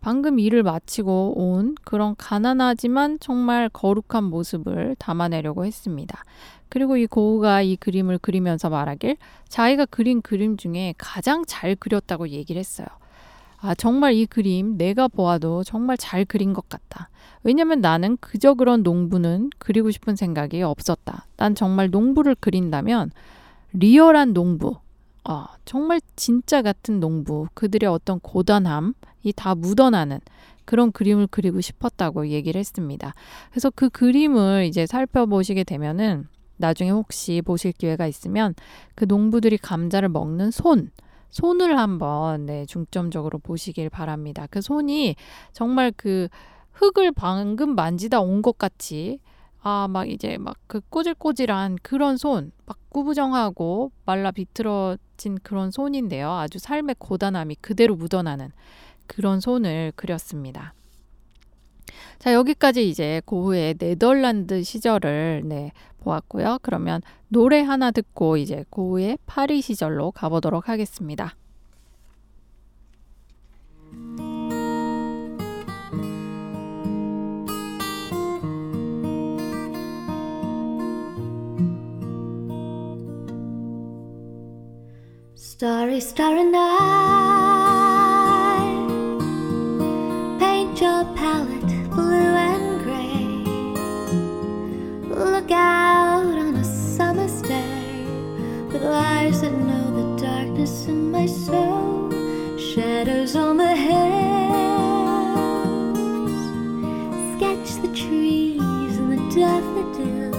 [0.00, 6.24] 방금 일을 마치고 온 그런 가난하지만 정말 거룩한 모습을 담아내려고 했습니다.
[6.68, 9.16] 그리고 이 고우가 이 그림을 그리면서 말하길
[9.48, 12.88] 자기가 그린 그림 중에 가장 잘 그렸다고 얘기를 했어요.
[13.58, 17.08] 아, 정말 이 그림 내가 보아도 정말 잘 그린 것 같다.
[17.42, 21.26] 왜냐면 나는 그저 그런 농부는 그리고 싶은 생각이 없었다.
[21.36, 23.12] 난 정말 농부를 그린다면
[23.72, 24.76] 리얼한 농부,
[25.24, 28.94] 아, 정말 진짜 같은 농부, 그들의 어떤 고단함이
[29.34, 30.20] 다 묻어나는
[30.64, 33.14] 그런 그림을 그리고 싶었다고 얘기를 했습니다.
[33.50, 38.54] 그래서 그 그림을 이제 살펴보시게 되면은 나중에 혹시 보실 기회가 있으면
[38.94, 40.90] 그 농부들이 감자를 먹는 손,
[41.36, 44.46] 손을 한번 네, 중점적으로 보시길 바랍니다.
[44.50, 45.16] 그 손이
[45.52, 46.28] 정말 그
[46.72, 49.20] 흙을 방금 만지다 온 것 같이
[49.62, 56.30] 아, 막 이제 막 그 꼬질꼬질한 그런 손, 막 구부정하고 말라 비틀어진 그런 손인데요.
[56.32, 58.50] 아주 삶의 고단함이 그대로 묻어나는
[59.06, 60.72] 그런 손을 그렸습니다.
[62.18, 66.58] 자, 여기까지 이제 고흐의 네덜란드 시절을 네, 보았고요.
[66.62, 71.34] 그러면 노래 하나 듣고 이제 고흐의 파리 시절로 가보도록 하겠습니다.
[85.58, 87.25] Starry, night.
[101.26, 102.10] Darkness in my soul.
[102.58, 105.16] Shadows on the hills.
[107.36, 110.36] Sketch the trees and the daffodils.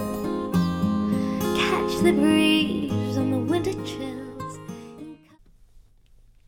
[1.57, 4.15] Catch the breeze on the winter chill.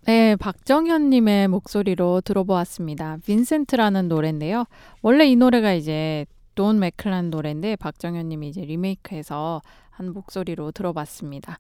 [0.06, 3.18] 네, 박정현님의 목소리로 들어보았습니다.
[3.26, 4.66] 빈센트라는 노래인데요.
[5.04, 6.26] 원래 이 노래가 이제
[6.56, 11.60] 돈 맥클란 노래인데 박정현님이 이제 리메이크해서 한 목소리로 들어봤습니다.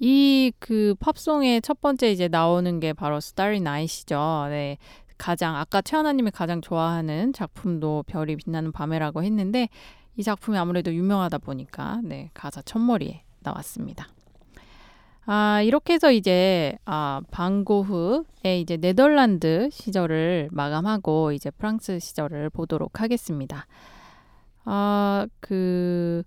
[0.00, 4.46] 이 그 팝송의 첫 번째 이제 나오는 게 바로 Starry Night이죠.
[4.50, 4.78] 네.
[5.16, 9.68] 가장 아까 최하나님이 가장 좋아하는 작품도 별이 빛나는 밤에라고 했는데
[10.16, 14.08] 이 작품이 아무래도 유명하다 보니까 네 가사 첫머리에 나왔습니다.
[15.26, 23.66] 아, 이렇게 해서 이제 아, 방고흐의 이제 네덜란드 시절을 마감하고 이제 프랑스 시절을 보도록 하겠습니다.
[24.64, 26.22] 아, 그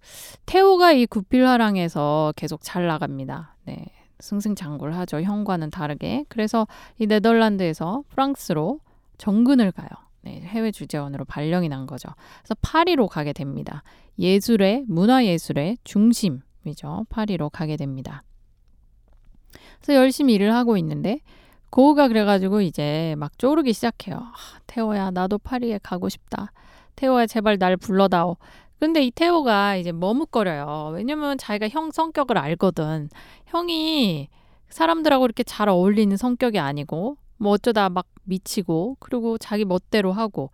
[0.45, 3.50] 태호가 이 구필화랑에서 계속 잘 나갑니다.
[3.65, 3.85] 네.
[4.21, 5.21] 승승장구를 하죠.
[5.21, 6.25] 형과는 다르게.
[6.29, 6.67] 그래서
[6.99, 8.79] 이 네덜란드에서 프랑스로
[9.17, 9.89] 정근을 가요.
[10.23, 12.09] 네, 해외 주재원으로 발령이 난 거죠.
[12.39, 13.83] 그래서 파리로 가게 됩니다.
[14.19, 17.07] 예술의 문화예술의 중심이죠.
[17.09, 18.21] 파리로 가게 됩니다.
[19.81, 21.19] 그래서 열심히 일을 하고 있는데
[21.71, 24.17] 고우가 그래가지고 이제 막 쪼르기 시작해요.
[24.17, 26.51] 아, 태호야 나도 파리에 가고 싶다.
[26.95, 28.37] 태호야 제발 날 불러다오.
[28.81, 30.93] 근데 이 태호가 이제 머뭇거려요.
[30.95, 33.09] 왜냐면 자기가 형 성격을 알거든.
[33.45, 34.27] 형이
[34.69, 40.49] 사람들하고 이렇게 잘 어울리는 성격이 아니고 뭐 어쩌다 막 미치고 그리고 자기 멋대로 하고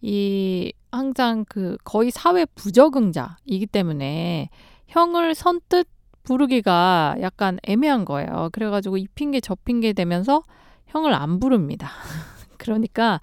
[0.00, 4.50] 이 항상 그 거의 사회 부적응자이기 때문에
[4.86, 5.88] 형을 선뜻
[6.22, 8.50] 부르기가 약간 애매한 거예요.
[8.52, 10.44] 그래가지고 이 핑계 저 핑계 되면서
[10.86, 11.90] 형을 안 부릅니다.
[12.56, 13.20] 그러니까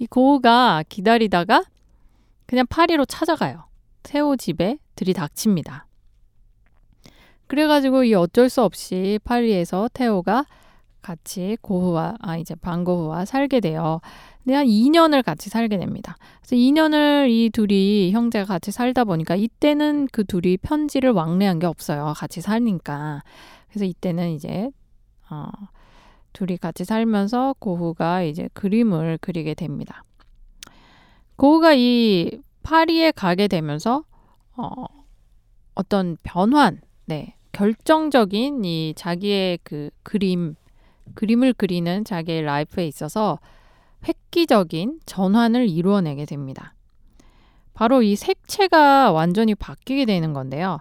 [0.00, 1.62] 이 고우가 기다리다가
[2.46, 3.65] 그냥 파리로 찾아가요.
[4.06, 5.86] 태호 집에 들이닥칩니다.
[7.48, 10.46] 그래가지고 이 어쩔 수 없이 파리에서 태호가
[11.02, 14.00] 같이 고흐와 아 이제 방고흐와 살게 돼요.
[14.42, 16.16] 근데 한 2년을 같이 살게 됩니다.
[16.40, 22.12] 그래서 2년을 이 둘이 형제가 같이 살다 보니까 이때는 그 둘이 편지를 왕래한 게 없어요.
[22.16, 23.22] 같이 살니까.
[23.68, 24.70] 그래서 이때는 이제
[25.30, 25.48] 어,
[26.32, 30.02] 둘이 같이 살면서 고흐가 이제 그림을 그리게 됩니다.
[31.36, 34.02] 고흐가 이 파리에 가게 되면서
[34.56, 34.72] 어,
[35.76, 40.56] 어떤 변환, 네, 결정적인 이 자기의 그 그림,
[41.14, 43.38] 그림을 그리는 자기의 라이프에 있어서
[44.08, 46.74] 획기적인 전환을 이루어내게 됩니다.
[47.72, 50.80] 바로 이 색채가 완전히 바뀌게 되는 건데요.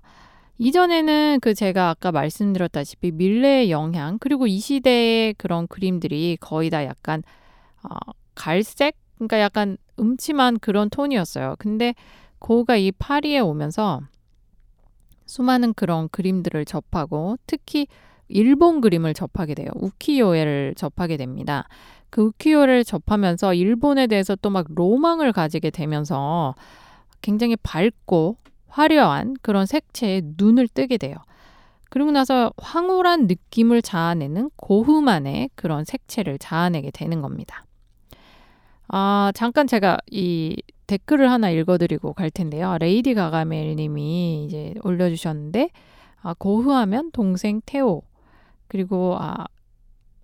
[0.57, 7.21] 이전에는 그 제가 아까 말씀드렸다시피 밀레의 영향 그리고 이 시대의 그런 그림들이 거의 다 약간
[7.83, 7.95] 어,
[8.33, 11.55] 갈색 그러니까 약간 음침한 그런 톤이었어요.
[11.59, 11.93] 근데
[12.39, 14.01] 고우가 이 파리에 오면서
[15.25, 17.87] 수많은 그런 그림들을 접하고 특히
[18.27, 19.69] 일본 그림을 접하게 돼요.
[19.75, 21.67] 우키요에를 접하게 됩니다.
[22.09, 26.55] 그 우키요를 접하면서 일본에 대해서 또 막 로망을 가지게 되면서
[27.21, 31.15] 굉장히 밝고 화려한 그런 색채에 눈을 뜨게 돼요.
[31.89, 37.65] 그리고 나서 황홀한 느낌을 자아내는 고흐만의 그런 색채를 자아내게 되는 겁니다.
[38.87, 40.55] 아, 잠깐 제가 이
[40.87, 42.77] 댓글을 하나 읽어드리고 갈 텐데요.
[42.79, 45.69] 레이디 가가멜 님이 이제 올려주셨는데,
[46.21, 48.03] 아, 고흐하면 동생 테오.
[48.67, 49.45] 그리고, 아,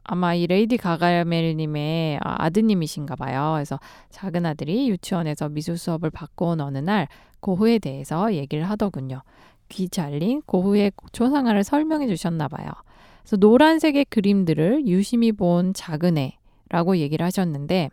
[0.03, 3.53] 아마 이 레이디 가가멜 님의 아, 아드님이신가 봐요.
[3.55, 7.07] 그래서 작은 아들이 유치원에서 미술 수업을 받고 온 어느 날
[7.39, 9.21] 고흐에 대해서 얘기를 하더군요.
[9.69, 12.69] 귀 잘린 고흐의 초상화를 설명해 주셨나 봐요.
[13.21, 17.89] 그래서 노란색의 그림들을 유심히 본 작은 애라고 얘기를 하셨는데,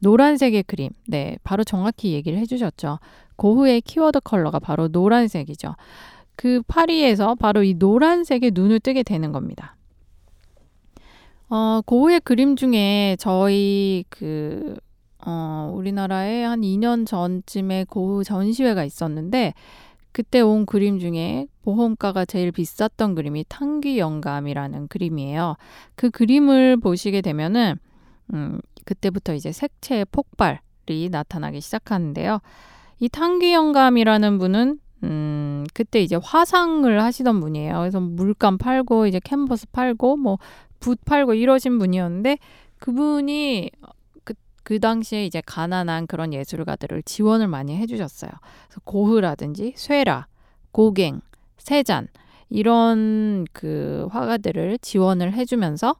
[0.00, 0.90] 노란색의 그림.
[1.06, 2.98] 네, 바로 정확히 얘기를 해주셨죠.
[3.36, 5.74] 고흐의 키워드 컬러가 바로 노란색이죠.
[6.36, 9.76] 그 파리에서 바로 이 노란색에 눈을 뜨게 되는 겁니다.
[11.50, 14.76] 어, 고흐의 그림 중에 저희 그,
[15.24, 19.54] 어, 우리나라에 한 2년 전쯤에 고흐 전시회가 있었는데,
[20.12, 25.56] 그때 온 그림 중에 보험가가 제일 비쌌던 그림이 탕귀 영감이라는 그림이에요.
[25.94, 27.76] 그 그림을 보시게 되면은,
[28.34, 32.40] 음, 그때부터 이제 색채의 폭발이 나타나기 시작하는데요.
[33.00, 37.78] 이 탕귀 영감이라는 분은 음, 그때 이제 화상을 하시던 분이에요.
[37.78, 40.38] 그래서 물감 팔고 이제 캔버스 팔고 뭐
[40.80, 42.38] 붓 팔고 이러신 분이었는데
[42.78, 43.70] 그분이
[44.24, 48.30] 그, 그 당시에 이제 가난한 그런 예술가들을 지원을 많이 해주셨어요.
[48.66, 50.26] 그래서 고흐라든지 쇠라,
[50.72, 51.20] 고갱,
[51.58, 52.08] 세잔
[52.48, 55.96] 이런 그 화가들을 지원을 해주면서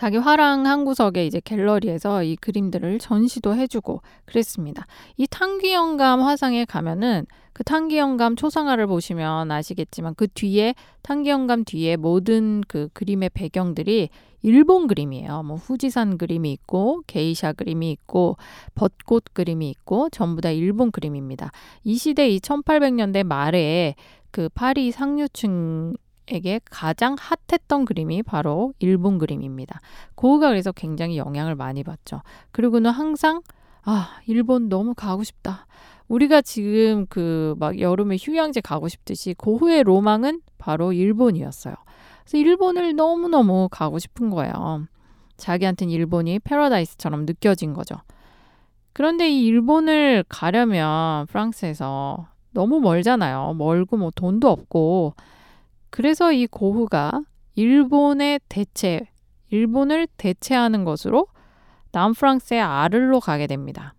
[0.00, 4.86] 자기 화랑 한 구석에 이제 갤러리에서 이 그림들을 전시도 해주고 그랬습니다.
[5.18, 12.88] 이 탕귀영감 화상에 가면은 그 탕귀영감 초상화를 보시면 아시겠지만 그 뒤에 탕귀영감 뒤에 모든 그
[12.94, 14.08] 그림의 배경들이
[14.40, 15.42] 일본 그림이에요.
[15.42, 18.38] 뭐 후지산 그림이 있고 게이샤 그림이 있고
[18.74, 21.52] 벚꽃 그림이 있고 전부 다 일본 그림입니다.
[21.84, 23.96] 이 시대 이 1800년대 말에
[24.30, 25.92] 그 파리 상류층
[26.30, 29.80] 에게 가장 핫했던 그림이 바로 일본 그림입니다.
[30.14, 32.22] 고흐가 그래서 굉장히 영향을 많이 받죠.
[32.52, 33.42] 그리고는 항상
[33.82, 35.66] 아, 일본 너무 가고 싶다.
[36.08, 41.74] 우리가 지금 그 막 여름에 휴양지 가고 싶듯이 고흐의 로망은 바로 일본이었어요.
[42.24, 44.86] 그래서 일본을 너무너무 가고 싶은 거예요.
[45.36, 47.96] 자기한테는 일본이 패러다이스처럼 느껴진 거죠.
[48.92, 53.54] 그런데 이 일본을 가려면 프랑스에서 너무 멀잖아요.
[53.56, 55.14] 멀고 뭐 돈도 없고
[55.90, 57.22] 그래서 이 고흐가
[57.54, 59.08] 일본의 대체,
[59.50, 61.26] 일본을 대체하는 것으로
[61.92, 63.94] 남프랑스의 아를로 가게 됩니다.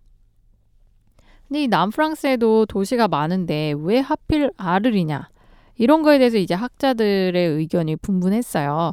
[1.46, 5.28] 근데 이 남프랑스에도 도시가 많은데 왜 하필 아를이냐?
[5.76, 8.92] 이런 거에 대해서 이제 학자들의 의견이 분분했어요.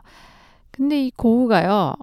[0.72, 1.94] 근데 이 고흐가요,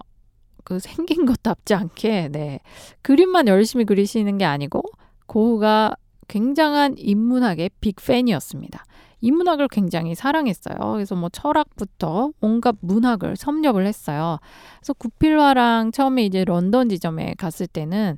[0.63, 2.59] 그 생긴 것답지 않게, 네.
[3.01, 4.81] 그림만 열심히 그리시는 게 아니고,
[5.27, 5.95] 고흐가
[6.27, 8.83] 굉장한 인문학의 빅팬이었습니다.
[9.21, 10.77] 인문학을 굉장히 사랑했어요.
[10.93, 14.39] 그래서 뭐 철학부터 온갖 문학을 섭렵을 했어요.
[14.77, 18.17] 그래서 구필화랑 처음에 이제 런던 지점에 갔을 때는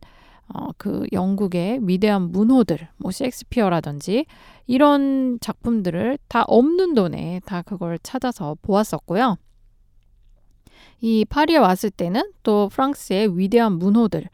[0.52, 4.26] 어, 그 영국의 위대한 문호들, 뭐 셰익스피어라든지
[4.66, 9.38] 이런 작품들을 다 없는 돈에 다 그걸 찾아서 보았었고요.
[11.02, 14.28] 이 파리에 왔을 때는 또 프랑스의 위대한 문호들,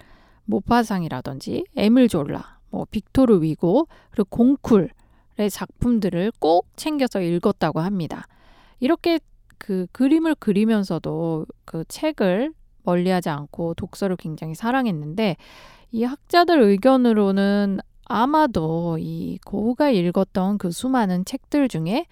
[0.45, 4.89] 모파상이라든지 에밀 졸라, 뭐 빅토르 위고 그리고 공쿨 의
[5.49, 8.27] 작품들을 꼭 챙겨서 읽었다고 합니다.
[8.79, 9.19] 이렇게
[9.57, 15.37] 그 그림을 그리면서도 그 책을 멀리하지 않고 독서를 굉장히 사랑했는데
[15.91, 22.05] 이 학자들 의견으로는 아마도 이 고흐가 읽었던 그 수많은 책들 중에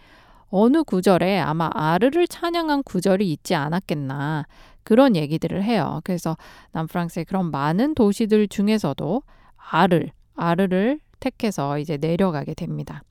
[0.50, 4.46] 어느 구절에 아마 아르를 찬양한 구절이 있지 않았겠나.
[4.84, 6.02] 그런 얘기들을 해요.
[6.04, 6.38] 그래서
[6.74, 9.24] 남프랑스의 그런 많은 도시들 중에서도
[9.56, 13.02] 아를 아르를 택해서 이제 내려가게 됩니다.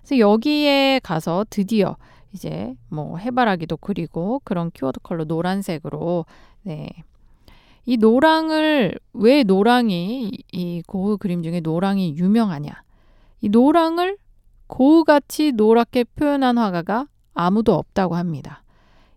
[0.00, 1.96] 그래서 여기에 가서 드디어
[2.32, 6.26] 이제 뭐 해바라기도 그리고 그런 키워드 컬러 노란색으로
[6.62, 6.88] 네.
[7.86, 12.70] 이 노랑을 왜 노랑이 이 고흐 그림 중에 노랑이 유명하냐?
[13.40, 14.18] 이 노랑을
[14.66, 18.62] 고흐같이 노랗게 표현한 화가가 아무도 없다고 합니다.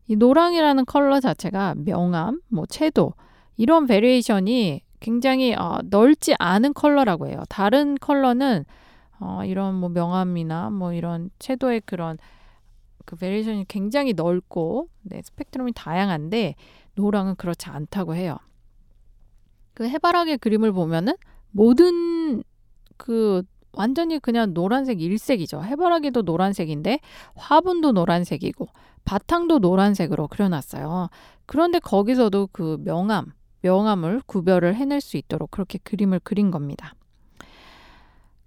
[0.07, 3.13] 이 노랑이라는 컬러 자체가 명암, 뭐 채도
[3.57, 7.43] 이런 variation이 굉장히 어, 넓지 않은 컬러라고 해요.
[7.49, 8.65] 다른 컬러는
[9.23, 12.17] 어, 이런 뭐 명암이나 뭐 이런 채도의 그런
[13.05, 16.55] 그 variation이 굉장히 넓고 네, 스펙트럼이 다양한데
[16.95, 18.37] 노랑은 그렇지 않다고 해요.
[19.73, 21.13] 그 해바라기 그림을 보면은
[21.51, 22.43] 모든
[22.97, 25.63] 그 완전히 그냥 노란색 일색이죠.
[25.63, 26.99] 해바라기도 노란색인데
[27.35, 28.67] 화분도 노란색이고
[29.05, 31.09] 바탕도 노란색으로 그려놨어요.
[31.45, 36.93] 그런데 거기서도 그 명암, 명암을 구별을 해낼 수 있도록 그렇게 그림을 그린 겁니다.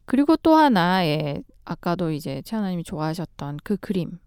[0.06, 4.18] 그리고 또 하나, 예, 아까도 이제 채하나님이 좋아하셨던 그 그림,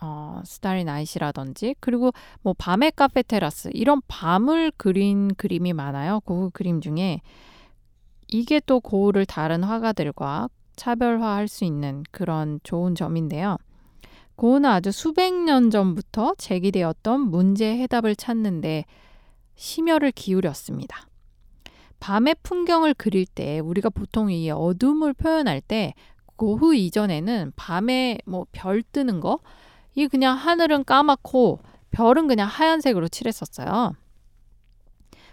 [0.00, 2.12] 어, 스타리 나이시라든지 그리고
[2.42, 6.20] 뭐 밤의 카페 테라스 이런 밤을 그린 그림이 많아요.
[6.20, 7.20] 그 그림 중에
[8.28, 13.56] 이게 또 고흐를 다른 화가들과 차별화할 수 있는 그런 좋은 점인데요.
[14.36, 18.84] 고흐는 아주 수백 년 전부터 제기되었던 문제 해답을 찾는데
[19.54, 21.06] 심혈을 기울였습니다.
[22.00, 25.94] 밤의 풍경을 그릴 때 우리가 보통 이 어둠을 표현할 때
[26.36, 29.38] 고흐 이전에는 밤에 뭐 별 뜨는 거,
[29.94, 33.94] 이 그냥 하늘은 까맣고 별은 그냥 하얀색으로 칠했었어요.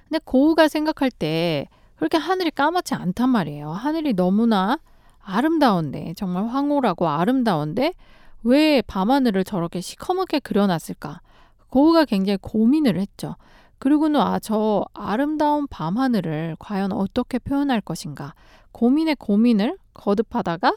[0.07, 3.71] 근데 고흐가 생각할 때 그렇게 하늘이 까맣지 않단 말이에요.
[3.71, 4.79] 하늘이 너무나
[5.19, 7.93] 아름다운데 정말 황홀하고 아름다운데
[8.43, 11.21] 왜 밤하늘을 저렇게 시커멓게 그려놨을까?
[11.69, 13.35] 고흐가 굉장히 고민을 했죠.
[13.83, 18.33] 그리고는 아, 저 아름다운 밤하늘을 과연 어떻게 표현할 것인가?
[18.71, 20.73] 고민의 고민을 거듭하다가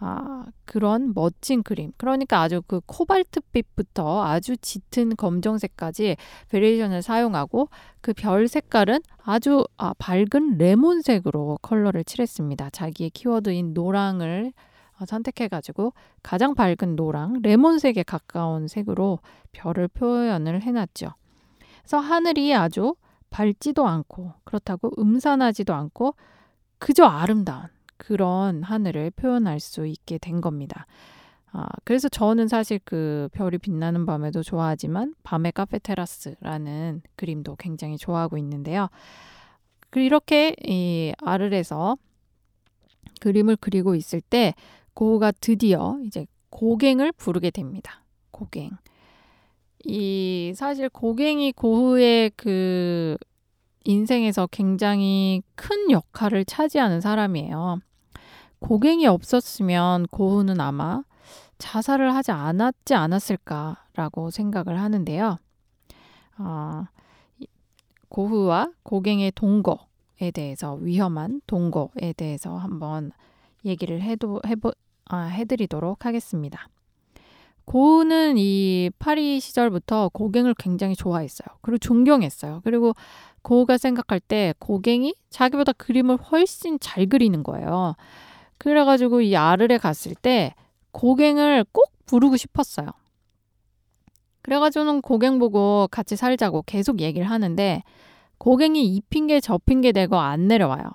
[0.00, 1.92] 아, 그런 멋진 그림.
[1.96, 6.16] 그러니까 아주 그 코발트빛부터 아주 짙은 검정색까지
[6.48, 7.68] variation을 사용하고
[8.00, 12.70] 그 별 색깔은 아주 아, 밝은 레몬색으로 컬러를 칠했습니다.
[12.70, 14.52] 자기의 키워드인 노랑을
[14.98, 15.92] 어, 선택해가지고
[16.24, 19.20] 가장 밝은 노랑, 레몬색에 가까운 색으로
[19.52, 21.10] 별을 표현을 해놨죠.
[21.80, 22.94] 그래서 하늘이 아주
[23.30, 26.14] 밝지도 않고 그렇다고 음산하지도 않고
[26.78, 30.86] 그저 아름다운 그런 하늘을 표현할 수 있게 된 겁니다.
[31.52, 38.38] 아, 그래서 저는 사실 그 별이 빛나는 밤에도 좋아하지만 밤의 카페 테라스라는 그림도 굉장히 좋아하고
[38.38, 38.88] 있는데요.
[39.96, 41.96] 이렇게 이 아르에서
[43.20, 44.54] 그림을 그리고 있을 때
[44.94, 48.04] 고우가 드디어 이제 고갱을 부르게 됩니다.
[48.30, 48.70] 고갱.
[49.84, 53.16] 이 사실 고갱이 고흐의 그
[53.84, 57.80] 인생에서 굉장히 큰 역할을 차지하는 사람이에요.
[58.60, 61.02] 고갱이 없었으면 고흐는 아마
[61.58, 65.38] 자살을 하지 않았지 않았을까라고 생각을 하는데요.
[66.38, 66.84] 어,
[68.08, 73.12] 고흐와 고갱의 동거에 대해서 위험한 동거에 대해서 한번
[73.64, 74.72] 얘기를 해도 해보
[75.12, 76.68] 아, 해드리도록 하겠습니다.
[77.70, 81.46] 고흐는 이 파리 시절부터 고갱을 굉장히 좋아했어요.
[81.62, 82.62] 그리고 존경했어요.
[82.64, 82.94] 그리고
[83.42, 87.94] 고흐가 생각할 때 고갱이 자기보다 그림을 훨씬 잘 그리는 거예요.
[88.58, 90.52] 그래가지고 이 아르레 갔을 때
[90.90, 92.88] 고갱을 꼭 부르고 싶었어요.
[94.42, 97.84] 그래가지고는 고갱 보고 같이 살자고 계속 얘기를 하는데
[98.38, 100.90] 고갱이 이 핑계 저 핑계 대고 안 내려와요.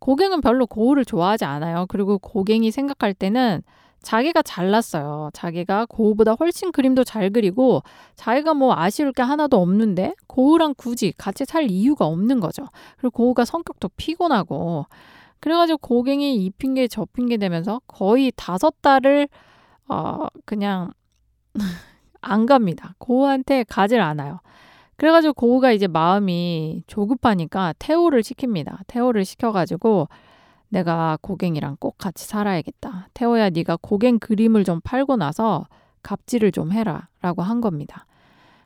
[0.00, 1.86] 고갱은 별로 고우를 좋아하지 않아요.
[1.88, 3.62] 그리고 고갱이 생각할 때는
[4.06, 5.30] 자기가 잘났어요.
[5.32, 7.82] 자기가 고우보다 훨씬 그림도 잘 그리고
[8.14, 12.68] 자기가 뭐 아쉬울 게 하나도 없는데 고우랑 굳이 같이 살 이유가 없는 거죠.
[12.98, 14.86] 그리고 고우가 성격도 피곤하고
[15.40, 19.26] 그래가지고 고갱이 이 핑계 저 핑계 대면서 거의 다섯 달을
[19.88, 20.92] 어 그냥
[22.20, 22.94] 안 갑니다.
[22.98, 24.38] 고우한테 가질 않아요.
[24.98, 28.78] 그래가지고 고우가 이제 마음이 조급하니까 태호를 시킵니다.
[28.86, 30.06] 태호를 시켜가지고
[30.68, 33.08] 내가 고갱이랑 꼭 같이 살아야겠다.
[33.14, 35.66] 태호야 네가 고갱 그림을 좀 팔고 나서
[36.02, 38.06] 갑질을 좀 해라 라고 한 겁니다.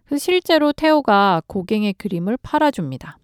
[0.05, 3.18] 그래서 실제로 태호가 고갱의 그림을 팔아줍니다.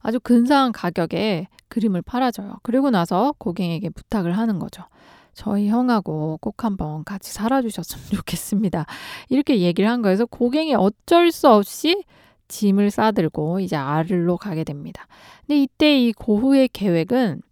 [0.00, 2.58] 아주 근사한 가격에 그림을 팔아줘요.
[2.62, 4.84] 그리고 나서 고갱에게 부탁을 하는 거죠.
[5.34, 8.86] 저희 형하고 꼭 한번 같이 살아주셨으면 좋겠습니다.
[9.28, 12.02] 이렇게 얘기를 한 거에서 고갱이 어쩔 수 없이
[12.48, 15.06] 짐을 싸들고 이제 아를로 가게 됩니다.
[15.46, 17.42] 근데 이때 이 고흐의 계획은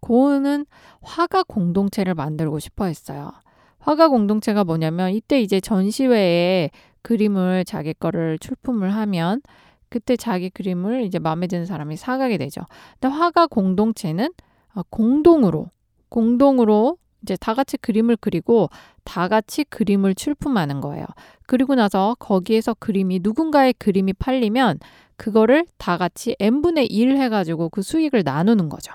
[0.00, 0.66] 고흐는
[1.02, 3.30] 화가 공동체를 만들고 싶어 했어요.
[3.78, 6.70] 화가 공동체가 뭐냐면 이때 이제 전시회에
[7.02, 9.40] 그림을 자기 거를 출품을 하면
[9.88, 12.62] 그때 자기 그림을 이제 마음에 드는 사람이 사가게 되죠.
[13.00, 14.30] 근데 화가 공동체는
[14.74, 15.70] 어, 공동으로
[16.08, 18.68] 공동으로 이제 다 같이 그림을 그리고
[19.04, 21.06] 다 같이 그림을 출품하는 거예요.
[21.46, 24.78] 그리고 나서 거기에서 그림이 누군가의 그림이 팔리면
[25.16, 28.92] 그거를 다 같이 n분의 1 해가지고 그 수익을 나누는 거죠.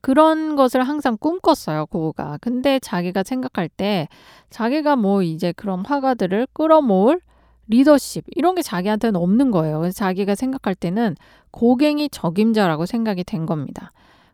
[0.00, 2.38] 그런 것을 항상 꿈꿨어요, 고우가.
[2.40, 4.08] 근데 자기가 생각할 때
[4.50, 7.20] 자기가 뭐 이제 그런 화가들을 끌어모을
[7.68, 9.78] 리더십 이런 게 자기한테는 없는 거예요.
[9.78, 11.14] 그래서 자기가 생각할 때는
[11.52, 13.92] 고갱이 적임자라고 생각이 된 겁니다.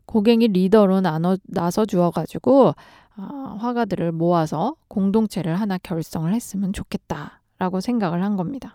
[0.09, 2.75] 고갱이 리더로 나눠 나서 주어가지고
[3.19, 8.75] 어, 화가들을 모아서 공동체를 하나 결성을 했으면 좋겠다라고 생각을 한 겁니다.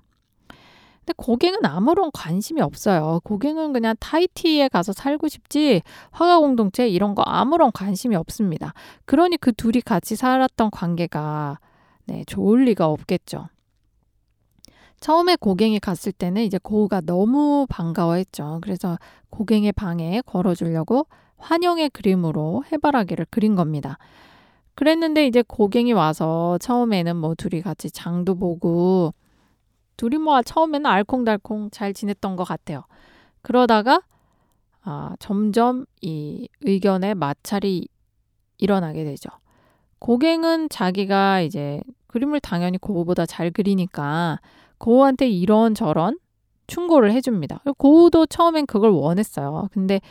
[1.00, 3.20] 근데 고갱은 아무런 관심이 없어요.
[3.24, 5.82] 고갱은 그냥 타이티에 가서 살고 싶지
[6.12, 8.74] 화가 공동체 이런 거 아무런 관심이 없습니다.
[9.06, 11.60] 그러니 그 둘이 같이 살았던 관계가
[12.06, 13.48] 네, 좋을 리가 없겠죠.
[15.04, 18.60] 처음에 고갱이 갔을 때는 이제 고우가 너무 반가워했죠.
[18.62, 18.98] 그래서
[19.32, 23.98] 고갱의 방에 걸어주려고 환영의 그림으로 해바라기를 그린 겁니다.
[24.76, 29.14] 그랬는데 이제 고갱이 와서 처음에는 뭐 둘이 같이 장도 보고
[29.98, 32.86] 둘이 뭐 처음에는 알콩달콩 잘 지냈던 것 같아요.
[33.42, 34.02] 그러다가
[34.84, 37.90] 아, 점점 이 의견의 마찰이
[38.58, 39.30] 일어나게 되죠.
[40.00, 44.40] 고갱은 자기가 이제 그림을 당연히 고우보다 잘 그리니까
[44.84, 46.20] 고우한테 이런 저런
[46.68, 47.64] 충고를 해줍니다.
[47.78, 49.70] 고우도 처음엔 그걸 원했어요.
[49.72, 50.02] 근데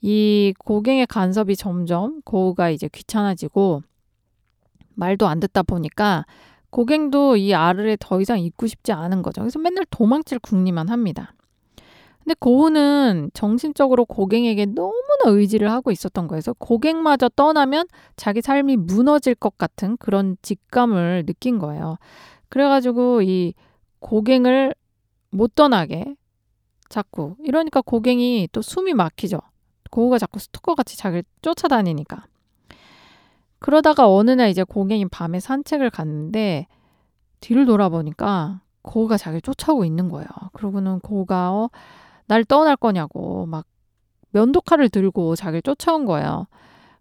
[0.00, 3.82] 이 고갱의 간섭이 점점 고우가 이제 귀찮아지고
[4.94, 6.24] 말도 안 듣다 보니까
[6.70, 9.42] 고갱도 이 알을 더 이상 잊고 싶지 않은 거죠.
[9.42, 11.34] 그래서 맨날 도망칠 궁리만 합니다.
[12.24, 16.26] 근데 고우는 정신적으로 고갱에게 너무나 의지를 하고 있었던.
[16.26, 17.86] 그래서 고갱마저 떠나면
[18.16, 21.98] 자기 삶이 무너질 것 같은 그런 직감을 느낀 거예요.
[22.48, 23.52] 그래가지고 이
[24.00, 24.74] 고갱을
[25.30, 26.16] 못 떠나게
[26.88, 29.38] 자꾸 이러니까 고갱이 또 숨이 막히죠.
[29.90, 32.24] 고우가 자꾸 스토커 같이 자기를 쫓아다니니까.
[33.58, 36.66] 그러다가 어느 날 이제 고갱이 밤에 산책을 갔는데
[37.40, 40.26] 뒤를 돌아보니까 고우가 자기를 쫓아오고 있는 거예요.
[40.52, 41.70] 그러고는 고우가 어,
[42.26, 43.66] 날 떠날 거냐고 막
[44.30, 46.46] 면도칼을 들고 자기를 쫓아온 거예요.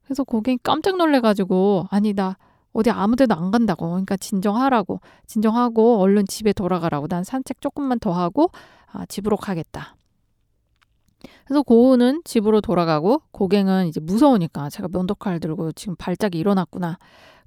[0.04, 2.38] 그래서 고갱이 깜짝 놀래가지고 아니 나
[2.74, 3.90] 어디 아무 데도 안 간다고.
[3.90, 5.02] 그러니까 진정하라고.
[5.28, 7.08] 진정하고 얼른 집에 돌아가라고.
[7.08, 8.52] 난 산책 조금만 더 하고
[8.92, 9.96] 아, 집으로 가겠다.
[11.46, 16.98] 그래서 고우는 집으로 돌아가고 고갱은 이제 무서우니까 제가 면도칼 들고 지금 발작이 일어났구나.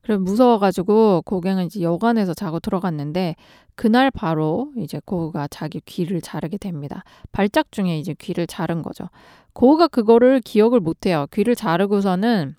[0.03, 3.37] 그래 무서워가지고 고갱은 이제 여관에서 자고 들어갔는데
[3.77, 7.05] 그날 바로 이제 고우가 자기 귀를 자르게 됩니다.
[7.31, 9.09] 발작 중에 이제 귀를 자른 거죠.
[9.53, 11.27] 고우가 그거를 기억을 못해요.
[11.33, 12.57] 귀를 자르고서는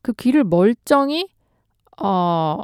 [0.00, 1.28] 그 귀를 멀쩡히
[2.00, 2.62] 어,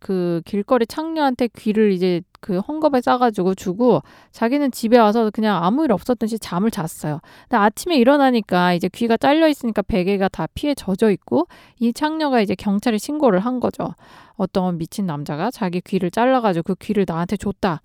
[0.00, 4.02] 그 길거리 창녀한테 귀를 이제 그 헝겊에 싸가지고 주고
[4.32, 7.20] 자기는 집에 와서 그냥 아무 일 없었던 시 잠을 잤어요.
[7.42, 11.46] 근데 아침에 일어나니까 이제 귀가 잘려 있으니까 베개가 다 피에 젖어 있고
[11.78, 13.94] 이 창녀가 이제 경찰에 신고를 한 거죠.
[14.36, 17.82] 어떤 미친 남자가 자기 귀를 잘라가지고 그 귀를 나한테 줬다.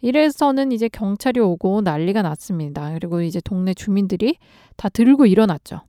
[0.00, 2.94] 이래서는 이제 경찰이 오고 난리가 났습니다.
[2.94, 4.38] 그리고 이제 동네 주민들이
[4.76, 5.82] 다 들고 일어났죠.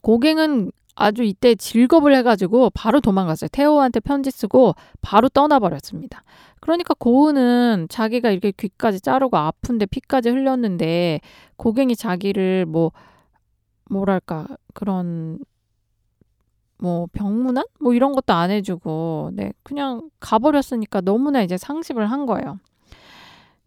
[0.00, 3.48] 고갱은 아주 이때 즐겁을 해가지고 바로 도망갔어요.
[3.52, 6.22] 태호한테 편지 쓰고 바로 떠나버렸습니다.
[6.60, 11.20] 그러니까 고은은 자기가 이렇게 귀까지 자르고 아픈데 피까지 흘렸는데
[11.56, 12.92] 고갱이 자기를 뭐
[13.90, 15.38] 뭐랄까 그런
[16.78, 22.58] 뭐 병문안 뭐 이런 것도 안 해주고 네 그냥 가버렸으니까 너무나 이제 상심을 한 거예요.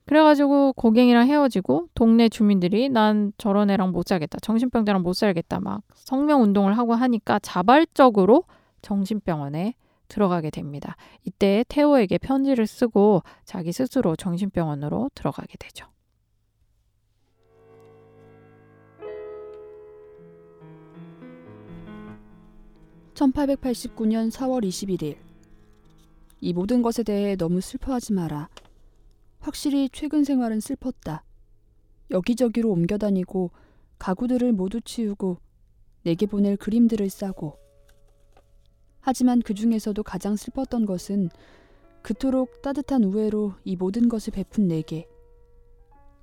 [0.06, 4.40] 그래가지고 고갱이랑 헤어지고 동네 주민들이 난 저런 애랑 못 살겠다.
[4.40, 5.60] 정신병자랑 못 살겠다.
[5.60, 8.44] 막 성명 운동을 하고 하니까 자발적으로
[8.84, 9.74] 정신병원에
[10.08, 10.96] 들어가게 됩니다.
[11.24, 15.88] 이때 태호에게 편지를 쓰고 자기 스스로 정신병원으로 들어가게 되죠.
[23.16, 25.18] (1889년 4월 21일)
[26.42, 28.50] 이 모든 것에 대해 너무 슬퍼하지 마라.
[29.46, 31.24] 확실히 최근 생활은 슬펐다.
[32.10, 33.52] 여기저기로 옮겨 다니고
[34.00, 35.38] 가구들을 모두 치우고
[36.02, 37.56] 내게 보낼 그림들을 싸고
[39.02, 41.30] 하지만 그 중에서도 가장 슬펐던 것은
[42.02, 45.08] 그토록 따뜻한 우애로 이 모든 것을 베푼 내게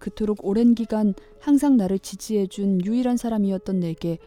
[0.00, 4.18] 그토록 오랜 기간 항상 나를 지지해준 유일한 사람이었던 내게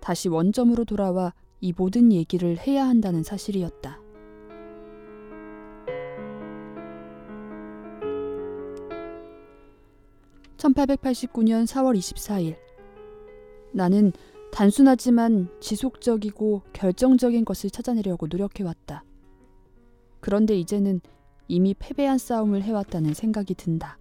[0.00, 1.32] 다시 원점으로 돌아와
[1.62, 4.03] 이 모든 얘기를 해야 한다는 사실이었다.
[10.64, 12.56] 1889년 4월 24일.
[13.72, 14.12] 나는
[14.50, 19.04] 단순하지만 지속적이고 결정적인 것을 찾아내려고 노력해왔다.
[20.20, 21.00] 그런데 이제는
[21.48, 23.98] 이미 패배한 싸움을 해왔다는 생각이 든다.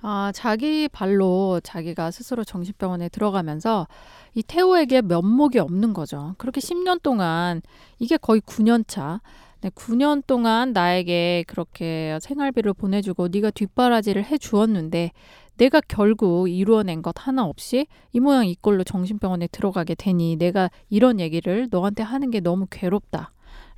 [0.00, 3.86] 아, 자기 발로 자기가 스스로 정신병원에 들어가면서
[4.34, 6.34] 이 태호에게 면목이 없는 거죠.
[6.38, 7.60] 그렇게 10년 동안
[7.98, 9.20] 이게 거의 9년 차.
[9.66, 15.10] 네, 9년 동안 나에게 그렇게 생활비를 보내주고 네가 뒷바라지를 해주었는데
[15.56, 21.66] 내가 결국 이루어낸 것 하나 없이 이 모양 이꼴로 정신병원에 들어가게 되니 내가 이런 얘기를
[21.68, 23.32] 너한테 하는 게 너무 괴롭다.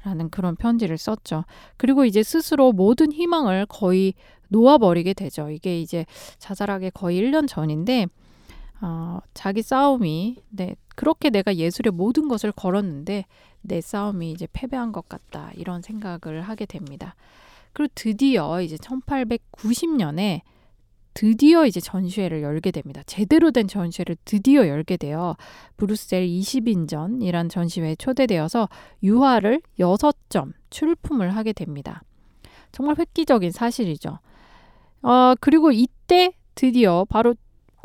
[0.05, 1.45] 라는 그런 편지를 썼죠.
[1.79, 4.13] 그리고 이제 스스로 모든 희망을 거의
[4.49, 5.51] 놓아버리게 되죠.
[5.51, 6.05] 이게 이제
[6.39, 8.07] 자살하기 거의 1년 전인데,
[8.81, 13.25] 어, 자기 싸움이, 네, 그렇게 내가 예술의 모든 것을 걸었는데,
[13.61, 15.53] 내 싸움이 이제 패배한 것 같다.
[15.55, 17.15] 이런 생각을 하게 됩니다.
[17.73, 20.41] 그리고 드디어 이제 1890년에
[21.15, 23.03] 드디어 이제 전시회를 열게 됩니다.
[23.07, 25.37] 제대로 된 전시회를 드디어 열게 돼요.
[25.77, 28.69] 브루셀 20인전이란 전시회에 초대되어서
[29.05, 32.03] 유화를 6점 출품을 하게 됩니다.
[32.73, 34.19] 정말 획기적인 사실이죠.
[35.03, 37.37] 어, 그리고 이때 드디어 바로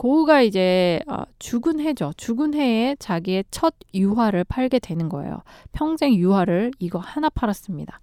[0.03, 2.11] 고우가 이제 어, 죽은 해죠.
[2.17, 5.43] 죽은 해에 자기의 첫 유화를 팔게 되는 거예요.
[5.71, 8.01] 평생 유화를 이거 하나 팔았습니다.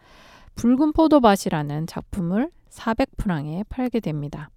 [0.55, 4.48] 붉은 포도밭이라는 작품을 400프랑에 팔게 됩니다.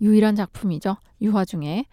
[0.00, 0.96] 유일한 작품이죠.
[1.20, 1.84] 유화 중에.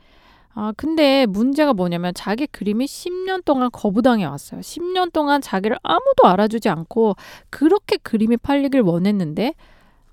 [0.56, 4.62] 아, 근데 문제가 뭐냐면 자기 그림이 10년 동안 거부당해 왔어요.
[4.62, 7.16] 10년 동안 자기를 아무도 알아주지 않고
[7.52, 9.54] 그렇게 그림이 팔리길 원했는데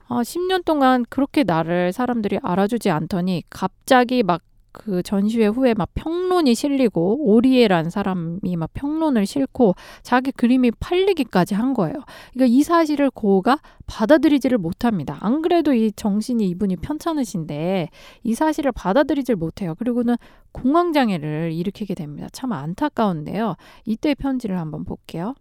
[0.09, 4.43] 아, 10년 동안 그렇게 나를 사람들이 알아주지 않더니 갑자기 막
[4.77, 11.73] 그 전시회 후에 막 평론이 실리고 오리에란 사람이 막 평론을 싣고 자기 그림이 팔리기까지 한
[11.73, 11.95] 거예요.
[12.35, 15.17] 그러니까 이 사실을 고가 받아들이지를 못합니다.
[15.21, 17.89] 안 그래도 이 정신이 이분이 편찮으신데
[18.23, 19.75] 이 사실을 받아들이질 못해요.
[19.77, 20.17] 그리고는
[20.53, 22.29] 공황 장애를 일으키게 됩니다.
[22.33, 23.57] 참 안타까운데요.
[23.87, 25.35] 이때 편지를 한번 볼게요.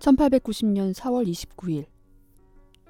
[0.00, 1.86] 1890년 4월 29일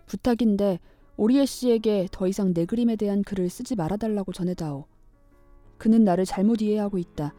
[0.06, 0.78] 부탁인데
[1.16, 4.86] 오리에 씨에게 더 이상 내 그림에 대한 글을 쓰지 말아달라고 전해다오.
[5.76, 7.34] 그는 나를 잘못 이해하고 있다.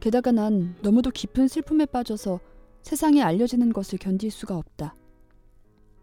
[0.00, 2.40] 게다가 난 너무도 깊은 슬픔에 빠져서
[2.82, 4.96] 세상에 알려지는 것을 견딜 수가 없다.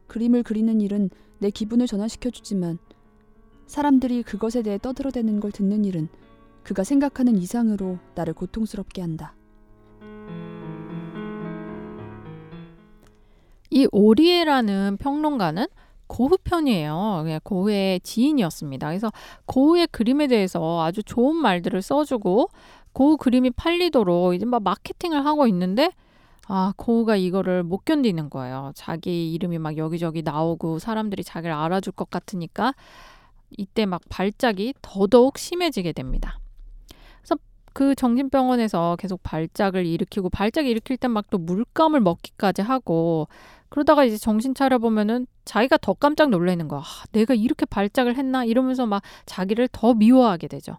[0.08, 2.80] 그림을 그리는 일은 내 기분을 전환시켜주지만
[3.68, 6.08] 사람들이 그것에 대해 떠들어대는 걸 듣는 일은
[6.64, 9.36] 그가 생각하는 이상으로 나를 고통스럽게 한다.
[13.72, 15.65] 이 오리에라는 평론가는
[16.07, 17.26] 고흐 편이에요.
[17.43, 18.88] 고흐의 지인이었습니다.
[18.89, 19.11] 그래서
[19.45, 22.49] 고흐의 그림에 대해서 아주 좋은 말들을 써주고
[22.93, 25.91] 고흐 그림이 팔리도록 이제 막 마케팅을 하고 있는데
[26.47, 28.74] 아 고흐가 이거를 못 견디는 거예요.
[28.76, 32.74] 자기 이름이 막 여기저기 나오고 사람들이 자기를 알아줄 것 같으니까
[33.57, 36.39] 이때 막 발작이 더더욱 심해지게 됩니다.
[37.22, 37.36] 그래서
[37.74, 43.28] 그 정신병원에서 계속 발작을 일으키고 발작 일으킬 땐 막 또 물감을 먹기까지 하고
[43.72, 46.82] 그러다가 이제 정신 차려 보면은 자기가 더 깜짝 놀라는 거야.
[46.82, 50.78] 아, 내가 이렇게 발작을 했나 이러면서 막 자기를 더 미워하게 되죠.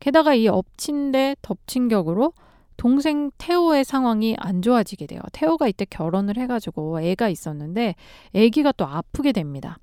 [0.00, 2.32] 게다가 이 엎친 데 덮친 격으로
[2.76, 5.20] 동생 태호의 상황이 안 좋아지게 돼요.
[5.30, 7.94] 태호가 이때 결혼을 해가지고 애가 있었는데
[8.34, 9.78] 애기가 또 아프게 됩니다.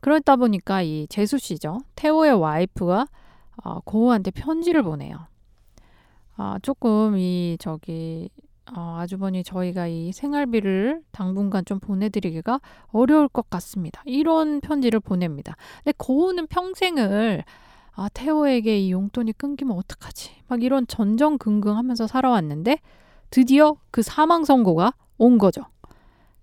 [0.00, 1.78] 그러다 보니까 이 재수 씨죠.
[1.94, 3.06] 태호의 와이프가
[3.64, 5.26] 어, 고우한테 편지를 보내요.
[6.36, 8.28] 아, 조금 이 저기
[8.74, 14.02] 어, 아주버니 저희가 이 생활비를 당분간 좀 보내드리기가 어려울 것 같습니다.
[14.04, 15.56] 이런 편지를 보냅니다.
[15.82, 17.44] 근데 고우는 평생을
[17.92, 20.30] 아 태호에게 이 용돈이 끊기면 어떡하지?
[20.46, 22.78] 막 이런 전전긍긍하면서 살아왔는데
[23.30, 25.62] 드디어 그 사망 선고가 온 거죠.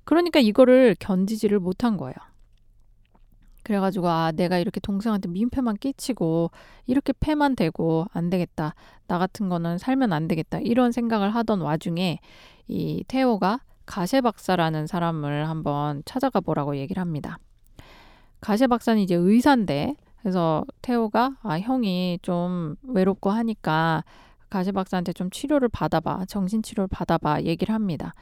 [0.04, 2.16] 그러니까 이거를 견디지를 못한 거예요.
[3.66, 6.52] 그래가지고 아 내가 이렇게 동생한테 민폐만 끼치고
[6.86, 8.76] 이렇게 패만 되고 안 되겠다
[9.08, 12.20] 나 같은 거는 살면 안 되겠다 이런 생각을 하던 와중에
[12.68, 17.40] 이 태호가 가세 박사라는 사람을 한번 찾아가 보라고 얘기를 합니다.
[18.40, 24.04] 가세 박사는 이제 의사인데 그래서 태호가 아 형이 좀 외롭고 하니까
[24.50, 28.14] 가세 박사한테 좀 치료를 받아봐 정신 치료를 받아봐 얘기를 합니다.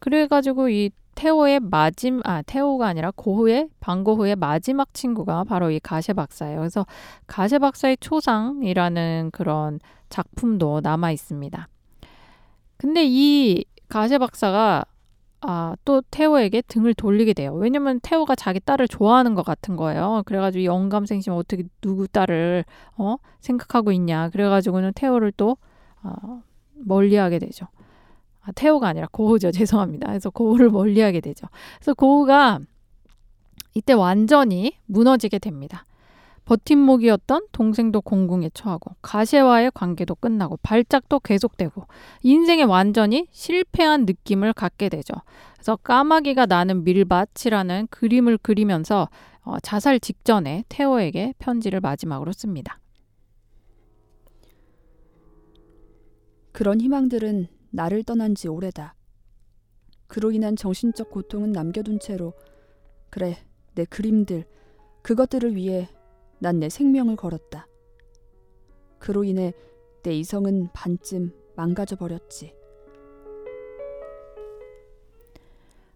[0.00, 6.60] 그래가지고 이 태호의 마지막 아 태호가 아니라 고흐의 방고흐의 마지막 친구가 바로 이 가세 박사예요.
[6.60, 6.86] 그래서
[7.26, 11.68] 가세 박사의 초상이라는 그런 작품도 남아 있습니다.
[12.76, 14.84] 근데 이 가세 박사가
[15.40, 17.52] 아, 또 태호에게 등을 돌리게 돼요.
[17.52, 20.22] 왜냐면 태호가 자기 딸을 좋아하는 것 같은 거예요.
[20.24, 22.64] 그래가지고 영감생심 어떻게 누구 딸을
[22.96, 24.30] 어 생각하고 있냐.
[24.30, 25.56] 그래가지고는 태호를 또
[26.04, 26.42] 어,
[26.74, 27.66] 멀리하게 되죠.
[28.48, 29.50] 아, 태호가 아니라 고우죠.
[29.52, 30.08] 죄송합니다.
[30.08, 31.46] 그래서 고우를 멀리하게 되죠.
[31.76, 32.60] 그래서 고우가
[33.74, 35.84] 이때 완전히 무너지게 됩니다.
[36.46, 41.86] 버팀목이었던 동생도 공궁에 처하고 가세와의 관계도 끝나고 발작도 계속되고
[42.22, 45.12] 인생에 완전히 실패한 느낌을 갖게 되죠.
[45.54, 49.08] 그래서 까마귀가 나는 밀밭이라는 그림을 그리면서
[49.42, 52.80] 어, 자살 직전에 태호에게 편지를 마지막으로 씁니다.
[56.52, 58.94] 그런 희망들은 나를 떠난 지 오래다.
[60.06, 62.32] 그로 인한 정신적 고통은 남겨둔 채로
[63.10, 63.36] 그래
[63.74, 64.44] 내 그림들
[65.02, 65.88] 그것들을 위해
[66.40, 67.66] 난 내 생명을 걸었다.
[68.98, 69.52] 그로 인해
[70.02, 72.54] 내 이성은 반쯤 망가져 버렸지.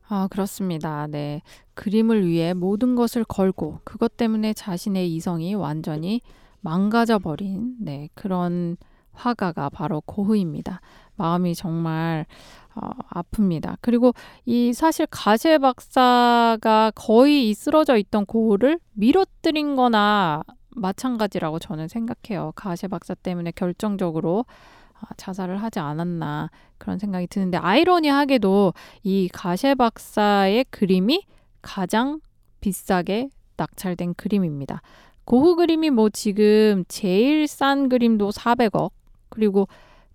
[0.09, 1.07] 아, 그렇습니다.
[1.07, 1.43] 네.
[1.75, 6.21] 그림을 위해 모든 것을 걸고 그것 때문에 자신의 이성이 완전히
[6.61, 8.77] 망가져 버린 네, 그런
[9.13, 10.81] 화가가 바로 고흐입니다.
[11.17, 12.27] 마음이 정말
[12.75, 13.77] 어, 아픕니다.
[13.81, 14.15] 그리고
[14.47, 22.53] 이 사실 가세 박사가 거의 이 쓰러져 있던 고흐를 밀어뜨린 거나 마찬가지라고 저는 생각해요.
[22.55, 24.47] 가세 박사 때문에 결정적으로
[24.95, 31.27] 아, 자살을 하지 않았나 그런 생각이 드는데 아이러니하게도 이 가세 박사의 그림이
[31.61, 32.21] 가장
[32.61, 34.81] 비싸게 낙찰된 그림입니다.
[35.25, 38.91] 고흐 그림이 뭐 지금 제일 싼 그림도 400억
[39.29, 39.69] 그리고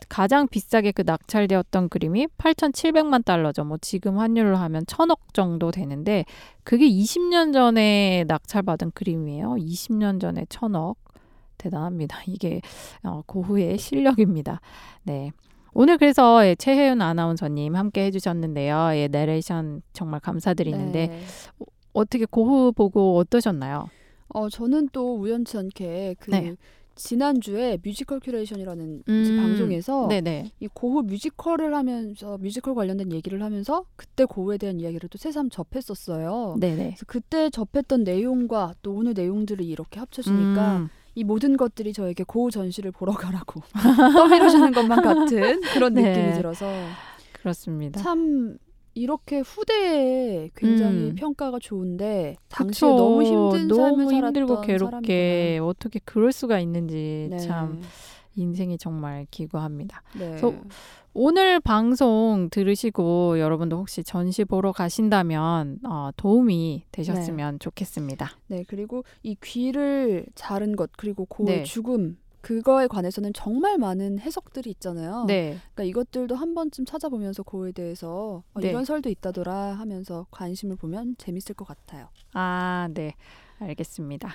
[0.10, 3.64] 가장 비싸게 그 낙찰되었던 그림이 8,700만 달러죠.
[3.64, 6.26] 뭐 지금 환율로 하면 1,000억 정도 되는데
[6.64, 9.56] 그게 20년 전에 낙찰받은 그림이에요.
[9.58, 10.96] 20년 전에 1,000억.
[11.58, 12.20] 대단합니다.
[12.28, 12.62] 이게
[13.04, 14.62] 어, 고흐의 실력입니다.
[15.04, 15.32] 네.
[15.74, 18.92] 오늘 그래서 예, 최혜윤 아나운서님 함께 해주셨는데요.
[18.94, 21.22] 예, 내레이션 정말 감사드리는데 네.
[21.94, 23.90] 어떻게 고흐 보고 어떠셨나요?
[24.30, 26.56] 어 저는 또 우연치 않게 그 네.
[26.98, 30.52] 지난주에 뮤지컬 큐레이션이라는 음, 방송에서 네네.
[30.60, 36.58] 이 고흐 뮤지컬을 하면서 뮤지컬 관련된 얘기를 하면서 그때 고흐에 대한 이야기를 또 새삼 접했었어요.
[36.60, 36.76] 네네.
[36.76, 42.52] 그래서 그때 접했던 내용과 또 오늘 내용들을 이렇게 합쳐지니까 음, 이 모든 것들이 저에게 고흐
[42.52, 43.62] 전시를 보러 가라고
[44.16, 46.02] 떠밀어주는 것만 같은 그런 네.
[46.02, 46.68] 느낌이 들어서
[47.34, 48.02] 그렇습니다.
[48.02, 48.58] 참
[48.98, 51.16] 이렇게 후대에 굉장히 음.
[51.16, 52.96] 평가가 좋은데 당시에 그쵸.
[52.96, 55.66] 너무 힘든 너무 삶을 힘들고 괴롭게 사람이구나.
[55.68, 57.38] 어떻게 그럴 수가 있는지 네.
[57.38, 57.82] 참
[58.36, 60.02] 인생이 정말 기구합니다.
[60.18, 60.30] 네.
[60.30, 60.54] 그래서
[61.14, 68.32] 오늘 방송 들으시고 여러분도 혹시 전시 보러 가신다면 어, 도움이 되셨으면 좋겠습니다.
[68.48, 71.64] 네, 그리고 이 귀를 자른 것 그리고 고의 네.
[71.64, 72.18] 죽음
[72.48, 75.26] 그거에 관해서는 정말 많은 해석들이 있잖아요.
[75.28, 78.70] 네, 그러니까 이것들도 한 번쯤 찾아보면서 고에 대해서 어, 네.
[78.70, 82.08] 이런 설도 있다더라 하면서 관심을 보면 재밌을 것 같아요.
[82.32, 83.16] 아, 네,
[83.60, 84.32] 알겠습니다.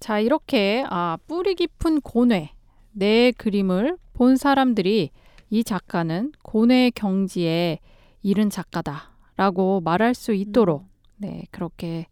[0.00, 2.50] 자, 이렇게 아, 뿌리 깊은 고뇌
[2.92, 5.10] 내 그림을 본 사람들이
[5.48, 7.78] 이 작가는 고뇌의 경지에
[8.22, 10.84] 이른 작가다라고 말할 수 있도록
[11.16, 12.06] 네, 그렇게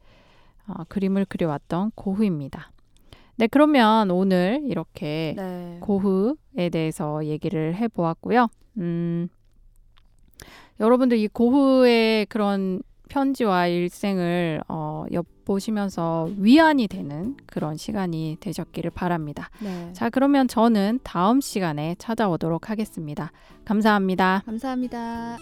[0.67, 2.73] 어, 그림을 그려왔던 고흐입니다.
[3.39, 5.79] 네, 그러면 오늘 이렇게 네.
[5.81, 8.49] 고흐에 대해서 얘기를 해보았고요.
[8.79, 9.29] 음,
[10.81, 19.51] 여러분들 이 고흐의 그런 편지와 일생을 어, 엿보시면서 위안이 되는 그런 시간이 되셨기를 바랍니다.
[19.63, 19.93] 네.
[19.93, 23.31] 자, 그러면 저는 다음 시간에 찾아오도록 하겠습니다.
[23.65, 24.43] 감사합니다.
[24.47, 25.39] 감사합니다.